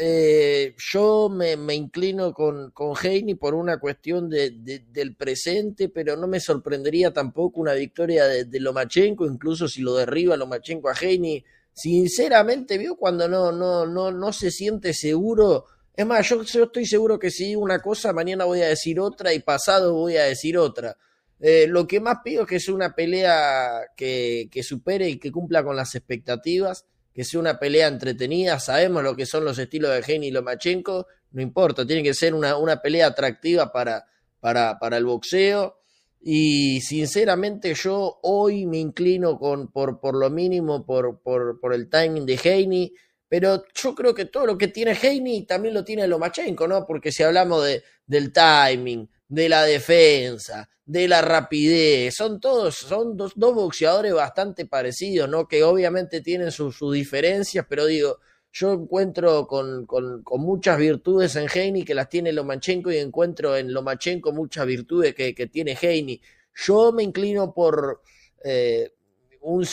[0.00, 6.16] Eh, yo me, inclino con, con Heini por una cuestión de, de- del presente, pero
[6.16, 10.94] no me sorprendería tampoco una victoria de, de Lomachenko, incluso si lo derriba Lomachenko a
[10.94, 11.44] Heini.
[11.72, 15.64] Sinceramente, vio cuando no, no, no, no se siente seguro.
[15.96, 19.00] Es más, yo, yo estoy seguro que si digo una cosa, mañana voy a decir
[19.00, 20.96] otra y pasado voy a decir otra.
[21.40, 25.32] Eh, lo que más pido es que sea una pelea que, que supere y que
[25.32, 26.84] cumpla con las expectativas,
[27.18, 28.60] que sea una pelea entretenida.
[28.60, 32.32] Sabemos lo que son los estilos de Heini y Lomachenko, no importa, tiene que ser
[32.32, 34.06] una, una pelea atractiva para,
[34.38, 35.80] para, para el boxeo.
[36.20, 41.90] Y sinceramente yo hoy me inclino con, por, por lo mínimo por, por, por el
[41.90, 42.94] timing de Heini,
[43.28, 46.86] pero yo creo que todo lo que tiene Heini también lo tiene Lomachenko, ¿no?
[46.86, 53.16] Porque si hablamos de, del timing, de la defensa, de la rapidez, son todos, son
[53.16, 55.46] dos, dos boxeadores bastante parecidos, ¿no?
[55.46, 58.18] Que obviamente tienen sus diferencias, pero digo,
[58.50, 63.72] yo encuentro con, con, muchas virtudes en Heini que las tiene Lomachenko y encuentro en
[63.72, 66.20] Lomachenko muchas virtudes que, que tiene Heini.
[66.54, 68.00] Yo me inclino por
[68.42, 68.94] eh,
[69.42, 69.66] un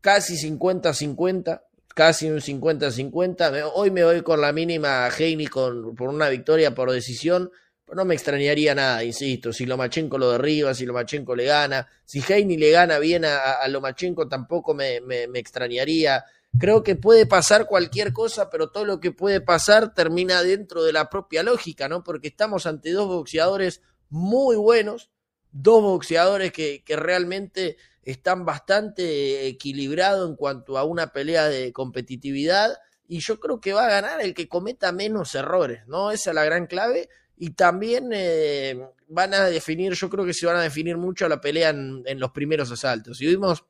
[0.00, 1.62] casi 50-50,
[1.94, 3.52] casi un 50-50.
[3.52, 7.50] Me- Hoy me voy con la mínima Heini con, por una victoria por decisión.
[7.94, 12.56] No me extrañaría nada, insisto, si Lomachenko lo derriba, si Lomachenko le gana, si Heini
[12.56, 16.24] le gana bien a, a Lomachenko tampoco me, me, me extrañaría.
[16.58, 20.92] Creo que puede pasar cualquier cosa, pero todo lo que puede pasar termina dentro de
[20.92, 22.02] la propia lógica, ¿no?
[22.02, 25.10] Porque estamos ante dos boxeadores muy buenos,
[25.52, 32.78] dos boxeadores que, que realmente están bastante equilibrados en cuanto a una pelea de competitividad
[33.06, 36.10] y yo creo que va a ganar el que cometa menos errores, ¿no?
[36.10, 37.08] Esa es la gran clave
[37.38, 38.78] y también eh,
[39.08, 42.30] van a definir, yo creo que se van a definir mucho la pelea en, los
[42.30, 43.18] primeros asaltos.
[43.18, 43.64] Si vimos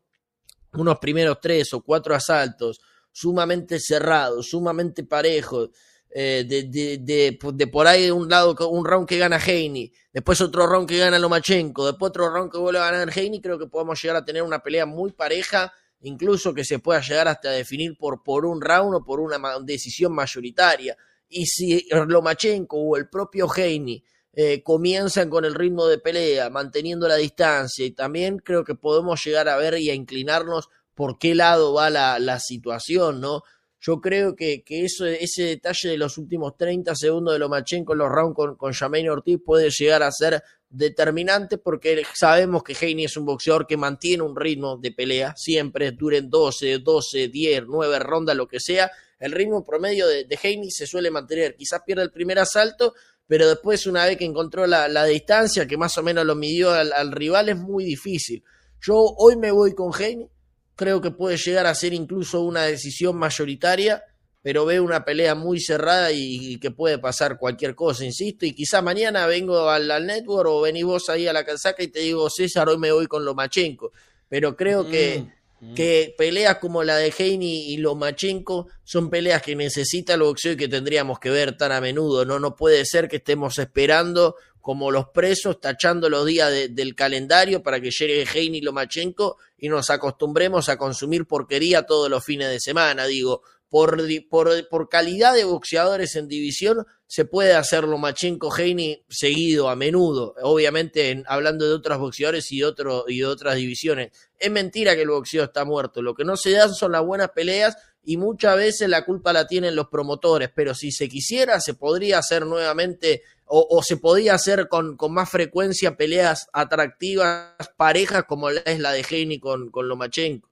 [0.75, 5.71] unos primeros tres o cuatro asaltos sumamente cerrados, sumamente parejos,
[6.09, 10.41] eh, de, de, de, de por ahí un lado un round que gana Heini, después
[10.41, 13.67] otro round que gana Lomachenko, después otro round que vuelve a ganar Heini, creo que
[13.67, 17.99] podemos llegar a tener una pelea muy pareja, incluso que se pueda llegar hasta definir
[17.99, 20.97] por, por un round o por una decisión mayoritaria.
[21.29, 24.03] Y si Lomachenko o el propio Heini
[24.33, 29.24] eh, comienzan con el ritmo de pelea, manteniendo la distancia, y también creo que podemos
[29.24, 33.43] llegar a ver y a inclinarnos por qué lado va la, situación, ¿no?
[33.81, 37.99] Yo creo que, que eso, ese detalle de los últimos 30 segundos de Lomachenko en
[37.99, 43.05] los rounds con, con Jermaine Ortiz puede llegar a ser determinante porque sabemos que Heini
[43.05, 47.99] es un boxeador que mantiene un ritmo de pelea, siempre duren 12, 12, 10, 9
[48.01, 48.91] rondas, lo que sea.
[49.19, 51.57] El ritmo promedio de, de se suele mantener.
[51.57, 52.95] Quizás pierde el primer asalto,
[53.27, 56.93] pero después, una vez que encontró la, distancia, que más o menos lo midió al,
[56.93, 58.43] al rival, es muy difícil.
[58.81, 60.29] Yo hoy me voy con Heini,
[60.77, 64.05] creo que puede llegar a ser incluso una decisión mayoritaria,
[64.43, 68.81] pero veo una pelea muy cerrada y, que puede pasar cualquier cosa, insisto, y quizá
[68.81, 72.69] mañana vengo al, network o venís vos ahí a la casaca y te digo, César,
[72.69, 73.91] hoy me voy con Lomachenko,
[74.29, 75.27] pero creo que,
[75.75, 80.57] que peleas como la de Heini y Lomachenko son peleas que necesita el boxeo y
[80.57, 82.39] que tendríamos que ver tan a menudo, ¿no?
[82.39, 87.62] No puede ser que estemos esperando como los presos, tachando los días de- del calendario
[87.62, 92.49] para que llegue Heini y Lomachenko y nos acostumbremos a consumir porquería todos los fines
[92.51, 93.07] de semana.
[93.07, 99.76] Digo, por, por, calidad de boxeadores en división, se puede hacer Lomachenko Heini seguido, a
[99.76, 104.12] menudo, obviamente en- hablando de otros boxeadores y otro, y de otras divisiones.
[104.38, 107.30] Es mentira que el boxeo está muerto, lo que no se dan son las buenas
[107.30, 111.74] peleas y muchas veces la culpa la tienen los promotores, pero si se quisiera se
[111.74, 118.51] podría hacer nuevamente o, se podía hacer con, con más frecuencia peleas atractivas, parejas como
[118.51, 120.45] es la de Heini con, con Lomachenko.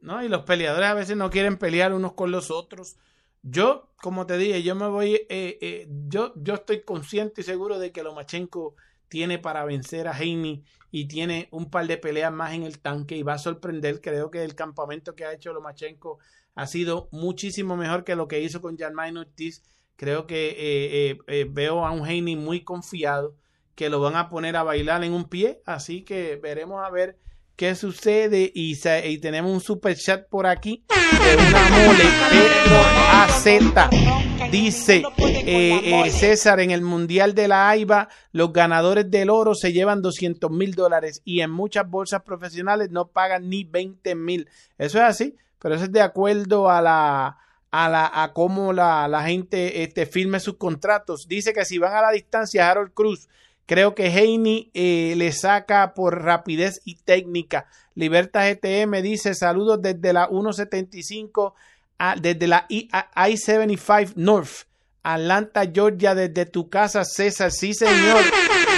[0.00, 0.22] ¿No?
[0.22, 2.96] Y los peleadores a veces no quieren pelear unos con los otros.
[3.42, 7.78] Yo, como te dije, yo me voy, eh, eh, yo, yo estoy consciente y seguro
[7.78, 8.74] de que Lomachenko
[9.08, 13.16] tiene para vencer a Heini y tiene un par de peleas más en el tanque
[13.16, 14.00] y va a sorprender.
[14.00, 16.18] Creo que el campamento que ha hecho Lomachenko
[16.54, 19.62] ha sido muchísimo mejor que lo que hizo con Germain Ortiz.
[19.96, 23.36] Creo que eh, eh, eh, veo a un Heini muy confiado,
[23.74, 25.62] que lo van a poner a bailar en un pie.
[25.66, 27.16] Así que veremos a ver
[27.58, 28.50] qué sucede.
[28.54, 28.78] Y,
[29.18, 32.80] tenemos un super chat por aquí de una mole, Pedro
[33.12, 34.50] AZ.
[34.50, 39.74] Dice eh, eh, César, en el Mundial de la AIBA, los ganadores del oro se
[39.74, 44.48] llevan 200 mil dólares y en muchas bolsas profesionales no pagan ni 20 mil.
[44.78, 47.38] Eso es así, pero eso es de acuerdo a la
[47.70, 51.26] a, la, a cómo la, la gente este, firme sus contratos.
[51.28, 53.28] Dice que si van a la distancia, Harold Cruz,
[53.68, 57.66] creo que Heine eh, le saca por rapidez y técnica.
[57.94, 61.54] Libertad GTM dice saludos desde la 175,
[61.98, 64.66] a- desde la I- a- I-75 North,
[65.02, 67.52] Atlanta, Georgia, desde tu casa, César.
[67.52, 68.22] Sí, señor.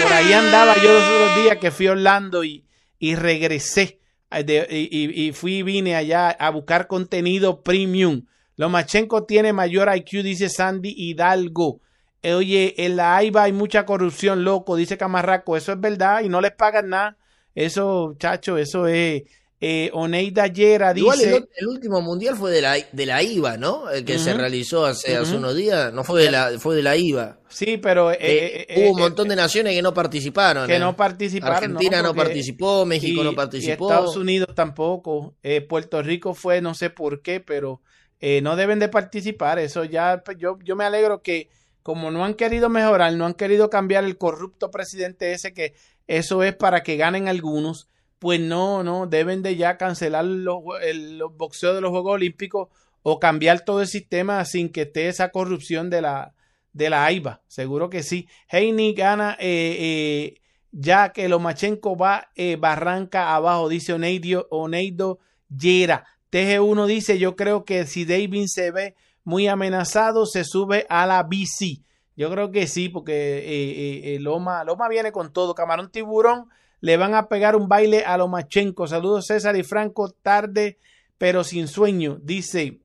[0.02, 2.64] Por ahí andaba yo los otros días que fui a Orlando y,
[2.98, 3.98] y regresé.
[4.32, 8.26] eh, y- y fui y vine allá a buscar contenido premium.
[8.56, 11.80] Lomachenko tiene mayor IQ, dice Sandy Hidalgo.
[12.22, 15.56] Eh, Oye, en la AIBA hay mucha corrupción, loco, dice Camarraco.
[15.56, 17.16] Eso es verdad y no les pagan nada.
[17.54, 19.22] Eso, chacho, eso es.
[19.62, 21.36] Eh, Oneida Yera Igual dice.
[21.36, 23.90] el, el último mundial fue de la, de la IVA, ¿no?
[23.90, 25.92] El que se realizó hace, hace unos días.
[25.92, 27.38] No fue de la, fue de la IVA.
[27.48, 28.10] Sí, pero.
[28.10, 30.66] eh, Eh, eh, hubo un montón de naciones que no participaron.
[30.66, 31.56] que no participaron.
[31.56, 33.90] Argentina no, participó, México y- no y participó.
[33.90, 35.34] Estados Unidos tampoco.
[35.42, 37.82] Eh, Puerto Rico fue, no sé por qué, pero
[38.18, 39.58] eh, no deben de participar.
[39.58, 41.50] Eso ya, yo, yo me alegro que
[41.82, 45.74] como no han querido mejorar, no han querido cambiar el corrupto presidente ese, que
[46.06, 47.88] eso es para que ganen algunos,
[48.18, 52.68] pues no, no, deben de ya cancelar los, el, los boxeos de los Juegos Olímpicos
[53.02, 56.34] o cambiar todo el sistema sin que esté esa corrupción de la,
[56.72, 57.42] de la AIBA.
[57.48, 58.28] Seguro que sí.
[58.48, 60.40] Heini gana eh, eh,
[60.72, 66.04] ya que Lomachenko va eh, barranca abajo, dice Oneido, Oneido Yera.
[66.30, 68.94] TG1 dice, yo creo que si David se ve
[69.24, 71.84] muy amenazado, se sube a la bici.
[72.16, 75.54] Yo creo que sí, porque eh, eh, eh, Loma, Loma viene con todo.
[75.54, 76.48] Camarón Tiburón
[76.80, 78.86] le van a pegar un baile a Lomachenko.
[78.86, 80.78] Saludos César y Franco, tarde
[81.16, 82.18] pero sin sueño.
[82.22, 82.80] Dice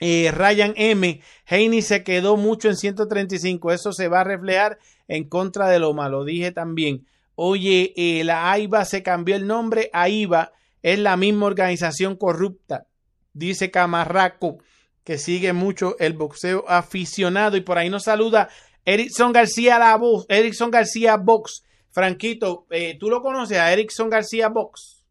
[0.00, 1.20] Ryan M.
[1.46, 3.72] Heine se quedó mucho en 135.
[3.72, 4.78] Eso se va a reflejar
[5.08, 6.08] en contra de Loma.
[6.08, 7.06] Lo dije también.
[7.34, 7.92] Oye,
[8.24, 10.08] la AIBA se cambió el nombre a.
[10.08, 12.86] Es la misma organización corrupta.
[13.32, 14.58] Dice Camarraco,
[15.04, 17.56] que sigue mucho el boxeo aficionado.
[17.56, 18.48] Y por ahí nos saluda
[18.84, 20.26] Erickson García la voz.
[20.28, 21.62] Erickson García Box.
[21.90, 25.04] Franquito, eh, ¿tú lo conoces a Erickson García Box?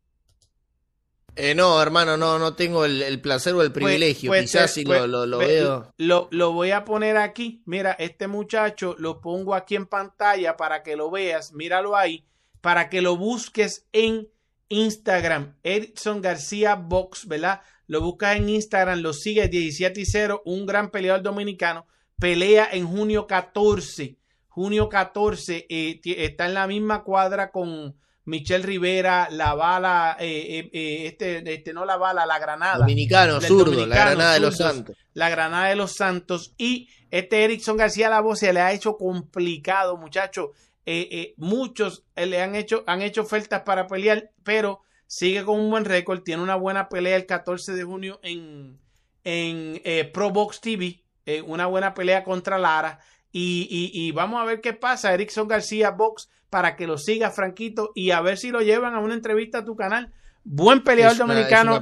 [1.35, 4.29] Eh, no, hermano, no, no tengo el, el placer o el Pues- privilegio.
[4.31, 5.93] pues, Quizás eh, si pues, lo, lo, lo ve- veo.
[5.97, 7.61] Lo, lo voy a poner aquí.
[7.65, 11.53] Mira, este muchacho lo pongo aquí en pantalla para que lo veas.
[11.53, 12.25] Míralo ahí.
[12.59, 14.27] Para que lo busques en
[14.67, 15.55] Instagram.
[15.63, 17.61] Edson García Box, ¿verdad?
[17.91, 20.43] Lo buscas en Instagram, lo sigues 17 y 0.
[20.45, 21.87] Un gran peleador dominicano.
[22.17, 24.15] Pelea en junio 14.
[24.47, 25.65] Junio 14.
[25.67, 27.93] eh, está en la misma cuadra con
[28.23, 32.77] Michelle Rivera, la bala, eh, eh, eh, este, este, no la bala, la granada.
[32.77, 34.95] Dominicano, zurdo, la granada de los Santos.
[35.13, 36.53] La Granada de los Santos.
[36.57, 40.51] Y este Erickson García la voz se le ha hecho complicado, muchachos.
[40.85, 44.81] Eh, eh, muchos eh, le han hecho, han hecho ofertas para pelear, pero
[45.13, 46.21] sigue con un buen récord.
[46.23, 48.79] Tiene una buena pelea el 14 de junio en,
[49.25, 51.03] en eh, Pro Box TV.
[51.25, 52.99] eh, una buena pelea contra Lara.
[53.31, 55.13] Y, y- y vamos a ver qué pasa.
[55.13, 58.99] Erickson García Box para que lo siga Franquito y a ver si lo llevan a
[58.99, 60.11] una entrevista a tu canal.
[60.43, 61.73] Buen peleador una- dominicano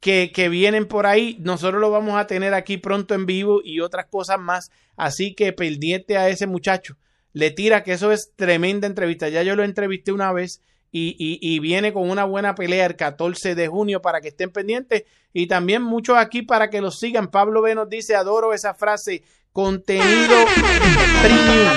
[0.00, 1.38] que, que vienen por ahí.
[1.40, 4.70] Nosotros lo vamos a tener aquí pronto en vivo y otras cosas más.
[4.96, 6.96] Así que pendiente a ese muchacho.
[7.32, 9.28] Le tira que eso es tremenda entrevista.
[9.28, 10.62] Ya yo lo entrevisté una vez
[10.98, 14.50] y, y- y viene con una buena pelea el 14 de junio para que estén
[14.50, 15.04] pendientes.
[15.32, 17.30] Y también muchos aquí para que lo sigan.
[17.30, 19.22] Pablo B nos dice, adoro esa frase.
[19.52, 20.34] Contenido
[21.22, 21.68] premium.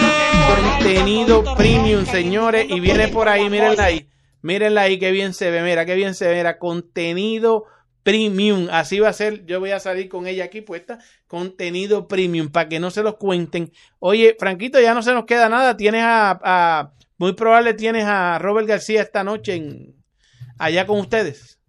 [0.56, 2.66] Contenido premium, señores.
[2.70, 4.10] Y viene por ahí, mírenla ahí.
[4.42, 5.62] Mírenla ahí, qué bien se ve.
[5.64, 6.36] Mira, qué bien se ve.
[6.36, 7.66] Mira, contenido
[8.04, 8.68] premium.
[8.72, 9.46] Así va a ser.
[9.46, 11.00] Yo voy a salir con ella aquí puesta.
[11.28, 13.72] Contenido premium, para que no se los cuenten.
[14.00, 15.76] Oye, Franquito, ya no se nos queda nada.
[15.76, 20.04] Tienes a- muy probable tienes a Robert García esta noche en,
[20.58, 21.60] allá con ustedes.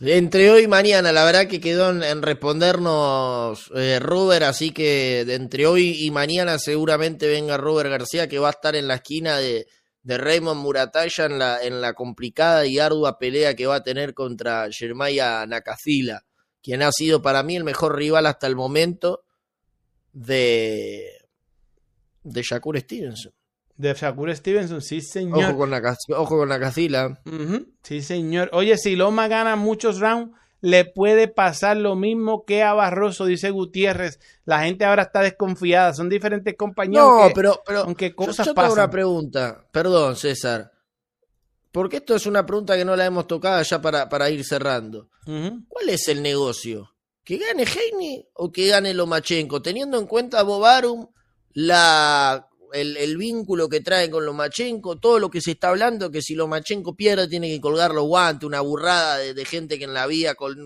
[0.00, 5.66] Entre hoy y mañana, la verdad que quedó en, respondernos eh, Robert, así que entre
[5.66, 9.66] hoy y mañana seguramente venga Robert García, que va a estar en la esquina de,
[10.02, 14.14] de Raymond Murataya en la, en la complicada y ardua pelea que va a tener
[14.14, 16.24] contra Jeremiah Nakazila,
[16.62, 19.24] quien ha sido para mí el mejor rival hasta el momento
[20.12, 21.08] de,
[22.22, 23.32] de Shakur Stevenson.
[23.78, 25.44] De Shakur Stevenson, sí, señor.
[25.44, 26.50] Ojo con, Nakaz- ojo con.
[26.52, 28.50] Ujú, Sí, señor.
[28.52, 33.50] Oye, si Loma gana muchos rounds, le puede pasar lo mismo que a Barroso, dice
[33.50, 34.18] Gutiérrez.
[34.44, 37.04] La gente ahora está desconfiada, son diferentes compañías.
[37.04, 38.72] No, aunque- pero, pero aunque yo- cosas yo, tengo pasan.
[38.72, 39.64] una pregunta.
[39.70, 40.72] Perdón, César.
[41.70, 45.08] Porque esto es una pregunta que no la hemos tocado ya para, para ir cerrando.
[45.24, 46.90] ¿Cuál es el negocio?
[47.22, 49.62] ¿Que gane Heine o que gane Lomachenko?
[49.62, 51.06] Teniendo en cuenta Bobarum,
[51.52, 56.22] la, el, el vínculo que trae con Lomachenko, todo lo que se está hablando, que
[56.22, 60.06] si Lomachenko pierde tiene que colgar los guantes, una burrada de, gente que en la
[60.06, 60.56] vida, con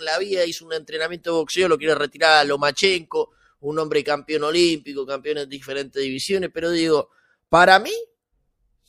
[0.00, 3.30] la vida hizo un entrenamiento de boxeo, lo quiere retirar a Lomachenko,
[3.60, 7.10] un hombre campeón olímpico, campeón en diferentes divisiones, pero digo,
[7.48, 7.94] para mí,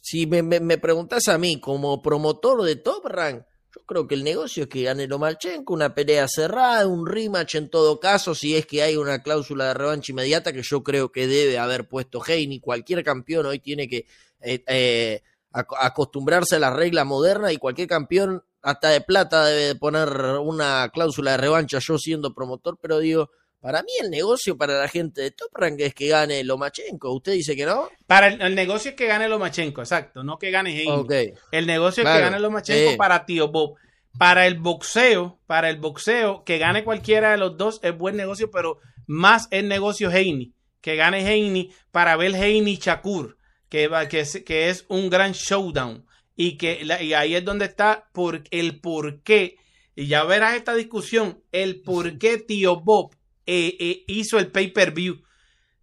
[0.01, 3.43] si me, me, me preguntás a mí como promotor de Top Rank,
[3.75, 7.69] yo creo que el negocio es que gane Lomachenko, una pelea cerrada, un rematch en
[7.69, 11.27] todo caso, si es que hay una cláusula de revancha inmediata, que yo creo que
[11.27, 12.59] debe haber puesto Heini.
[12.59, 14.05] Cualquier campeón hoy tiene que
[14.41, 15.21] eh, eh,
[15.53, 20.09] ac- acostumbrarse a la regla moderna y cualquier campeón, hasta de plata, debe de poner
[20.41, 23.29] una cláusula de revancha, yo siendo promotor, pero digo,
[23.61, 27.11] para mí el negocio para la gente de Top Rank es que gane Lomachenko.
[27.13, 27.89] ¿Usted dice que no?
[28.07, 31.33] Para el, el negocio es que gane Lomachenko, exacto, no que gane Heine.
[31.51, 32.97] El negocio es que gane Lomachenko sí.
[32.97, 33.75] para Tío Bob.
[34.17, 38.49] Para el boxeo, para el boxeo, que gane cualquiera de los dos es buen negocio,
[38.51, 40.53] pero más el negocio Heini.
[40.81, 43.37] Que gane Heini para ver Heini Shakur,
[43.69, 46.05] que, va- que, es, que es un gran showdown.
[46.35, 49.57] Y, que, y ahí es donde está por, el por qué.
[49.95, 53.15] Y ya verás esta discusión, el por qué Tío Bob
[53.51, 55.21] eh, eh, hizo el pay-per-view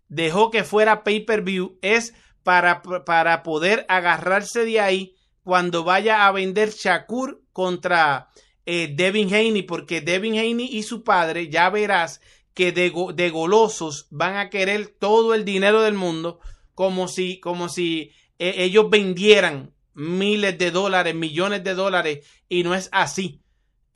[0.08, 6.70] dejó que fuera pay-per-view es para, para poder agarrarse de ahí cuando vaya a vender
[6.70, 8.28] Shakur contra
[8.66, 12.20] eh, Devin Haney, porque Devin Haney y su padre, ya verás
[12.54, 16.40] que de, go- de golosos van a querer todo el dinero del mundo,
[16.74, 22.74] como si, como si eh, ellos vendieran miles de dólares, millones de dólares, y no
[22.74, 23.40] es así.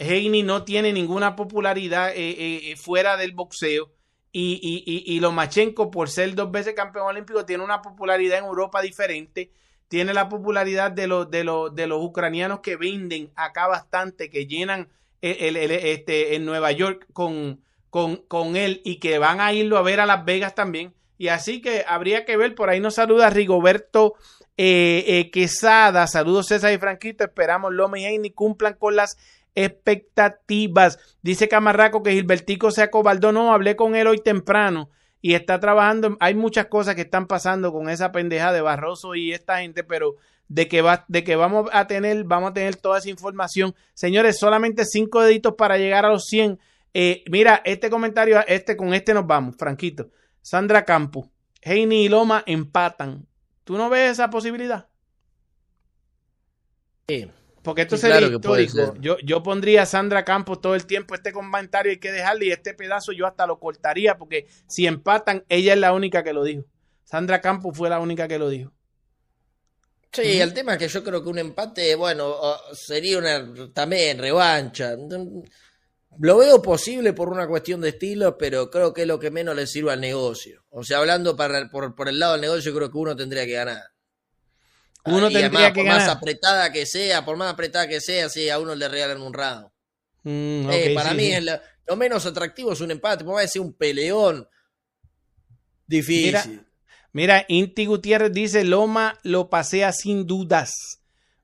[0.01, 3.91] Haney no tiene ninguna popularidad eh, eh, eh, fuera del boxeo.
[4.33, 8.45] Y, y, y, y Lomachenko, por ser dos veces campeón olímpico, tiene una popularidad en
[8.45, 9.51] Europa diferente.
[9.89, 14.47] Tiene la popularidad de los, de los, de los ucranianos que venden acá bastante, que
[14.47, 14.89] llenan
[15.21, 17.61] el, el- este, en Nueva York con,
[17.91, 20.95] con, con él y que van a irlo a ver a Las Vegas también.
[21.19, 24.15] Y así que habría que ver, por ahí nos saluda Rigoberto
[24.57, 26.07] eh, Quesada.
[26.07, 27.25] Saludos César y Franquito.
[27.25, 29.17] Esperamos Loma y Haney cumplan con las
[29.55, 30.99] expectativas.
[31.23, 33.33] Dice Camarraco que Gilbertico se acobardó.
[33.33, 34.91] No, hablé con él hoy temprano
[35.21, 36.17] y está trabajando.
[36.21, 40.17] Hay muchas cosas que están pasando con esa pendeja de Barroso y esta gente, pero
[40.49, 43.75] de que, va, de que vamos a tener, vamos a tener toda esa información.
[43.95, 46.59] Señores, solamente cinco deditos para llegar a los 100.
[46.93, 50.11] Eh, mira, este comentario, este con este nos vamos, Franquito.
[50.43, 51.29] Sandra Campos,
[51.63, 53.27] Heini y Loma empatan.
[53.65, 54.89] ¿Tú no ves esa posibilidad?
[57.09, 57.31] Sí.
[57.63, 58.73] Porque esto Sí, sería claro histórico.
[58.73, 59.01] ser.
[59.01, 61.15] Yo, yo pondría a Sandra Campos todo el tiempo.
[61.15, 65.45] Este comentario hay que dejarle y este pedazo yo hasta lo cortaría porque si empatan,
[65.49, 66.65] ella es la única que lo dijo.
[67.05, 68.73] Sandra Campos fue la única que lo dijo.
[70.13, 72.35] Sí, el tema es que yo creo que un empate, bueno,
[72.73, 74.97] sería una también revancha.
[76.19, 79.55] Lo veo posible por una cuestión de estilo, pero creo que es lo que menos
[79.55, 80.65] le sirve al negocio.
[80.71, 83.53] O sea, hablando para, por, por el lado del negocio, creo que uno tendría que
[83.53, 83.83] ganar.
[85.05, 88.29] Uno Y tendría además, que por más apretada que sea, por más apretada que sea,
[88.29, 89.69] sí, a uno le regalan un round.
[90.23, 91.33] Mm, Eh, para sí, mí sí.
[91.33, 91.53] es lo,
[91.87, 94.47] lo menos atractivo es un empate, por más sea un peleón.
[95.87, 96.27] Difícil.
[96.27, 96.45] Mira,
[97.13, 100.73] mira, Inti Gutiérrez dice, Loma lo pasea sin dudas.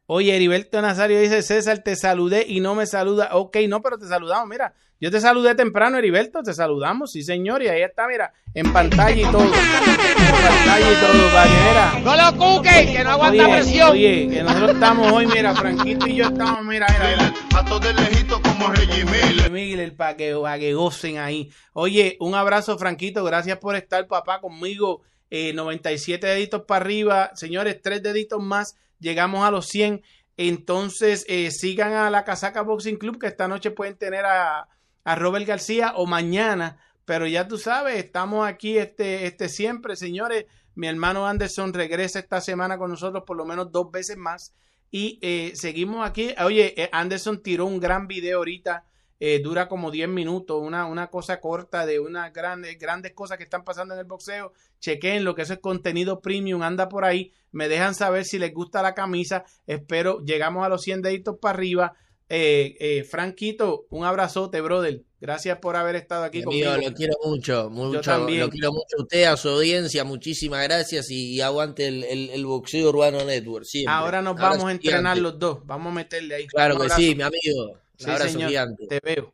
[0.06, 3.30] Oye, Heriberto Nazario dice, César, te saludé y no me saluda.
[3.32, 4.74] Ok, no, pero te saludamos, mira.
[4.98, 9.28] Yo te saludé temprano, Heriberto, te saludamos, sí señor, y ahí está, mira, en pantalla
[9.28, 9.44] y todo.
[9.44, 13.90] En pantalla y todo, para que, mira, No lo cuque, que no aguanta Oye, presión.
[13.90, 17.34] oye, que nosotros estamos hoy, mira, Franquito y yo estamos, mira, mira, mira.
[17.50, 19.50] Pato de lejito como Reggie Miller.
[19.50, 21.50] Miguel, para que, pa' que gocen ahí.
[21.74, 23.22] Oye, un abrazo, Franquito.
[23.22, 25.02] Gracias por estar, papá, conmigo.
[25.30, 27.30] Eh, 97 deditos para arriba.
[27.34, 28.76] Señores, tres deditos más.
[28.98, 30.02] Llegamos a los 100.
[30.38, 34.68] Entonces, eh, sigan a la Casaca Boxing Club, que esta noche pueden tener a,
[35.06, 36.78] a Robert García o mañana.
[37.04, 40.46] Pero ya tú sabes, estamos aquí este, este siempre, señores.
[40.74, 44.52] Mi hermano Anderson regresa esta semana con nosotros por lo menos dos veces más.
[44.90, 46.34] Y eh, seguimos aquí.
[46.44, 48.84] Oye, eh, Anderson tiró un gran video ahorita.
[49.20, 50.60] eh, dura como 10 minutos.
[50.60, 54.52] Una, una cosa corta de unas grandes, grandes cosas que están pasando en el boxeo.
[54.80, 56.62] Chequen lo que eso es contenido premium.
[56.62, 57.32] Anda por ahí.
[57.52, 59.44] Me dejan saber si les gusta la camisa.
[59.68, 60.20] Espero.
[60.24, 61.94] Llegamos a los 100 deditos para arriba.
[62.28, 65.04] Eh, eh, Franquito, un abrazote, brother.
[65.20, 66.88] Gracias por haber estado aquí Amigo, conmigo.
[66.90, 68.40] lo quiero mucho, mucho, también.
[68.40, 72.30] lo quiero mucho a usted, a su audiencia, muchísimas gracias y, y aguante el, el,
[72.30, 73.64] el boxeo urbano network.
[73.64, 73.92] siempre.
[73.94, 75.22] Ahora nos vamos a entrenar antes.
[75.22, 75.58] los dos.
[75.64, 76.46] Vamos a meterle ahí.
[76.48, 77.78] Claro Un que sí, mi amigo.
[77.96, 78.48] Sí, abrazo señor.
[78.50, 78.86] gigante.
[78.88, 79.32] Te veo.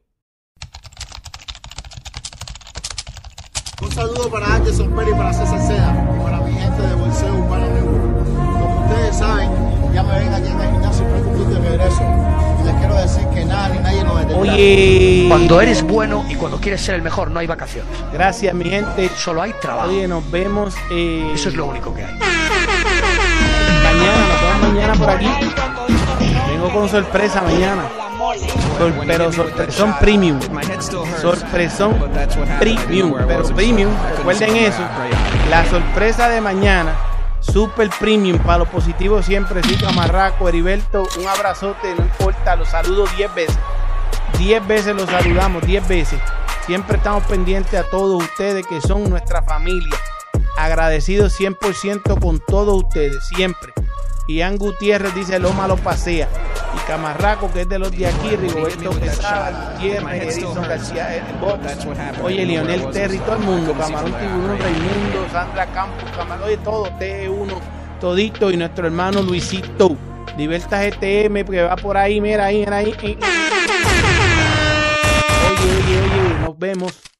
[3.82, 7.34] Un saludo para Anderson Perry y para César Seda y para mi gente de Bolseo
[7.34, 8.24] Urbano Network.
[8.60, 9.50] Como ustedes saben,
[9.92, 12.21] ya me ven aquí en el gimnasio para cumplir de regreso.
[13.52, 14.52] Nada ni nadie nos detendrá.
[14.54, 15.24] Oye.
[15.28, 17.90] Cuando eres bueno y cuando quieres ser el mejor, no hay vacaciones.
[18.12, 19.08] Gracias, mi gente.
[19.16, 19.88] Solo hay trabajo.
[19.88, 20.74] Oye, nos vemos.
[20.90, 22.14] eh, Eso es lo único que hay.
[23.84, 25.28] Mañana, nos vemos mañana por aquí.
[26.50, 27.82] Vengo con sorpresa mañana.
[28.78, 30.38] Sor- pero sorpresón premium.
[31.20, 31.94] Sorpresón
[32.58, 33.14] premium.
[33.26, 34.82] Pero premium, recuerden eso.
[35.50, 36.94] La sorpresa de mañana,
[37.42, 39.62] super premium para los positivos siempre.
[39.64, 43.58] Sí, Camarraco, Heriberto, un abrazote, no importa, los saludo 10 veces.
[44.38, 46.20] 10 veces los saludamos, 10 veces.
[46.66, 49.96] Siempre estamos pendientes a todos ustedes que son nuestra familia.
[50.56, 53.72] Agradecidos 100% con todos ustedes, siempre.
[54.28, 56.28] Ian Gutiérrez dice Loma lo pasea.
[56.74, 61.24] Y Camarraco, que es de los de aquí, Rigoberto Quesada, Gutiérrez, Edison García.
[62.22, 67.60] Oye, Lionel Terry, todo el mundo, Camarón Tiburón, Raimundo, Sandra Campos, Camarón, oye, todo, T1,
[68.00, 69.96] todito, y nuestro hermano Luisito,
[70.36, 72.94] Liberta GTM, que va por ahí, mira ahí, mira ahí.
[73.00, 73.18] Oye,
[75.58, 77.11] oye, oye, nos vemos.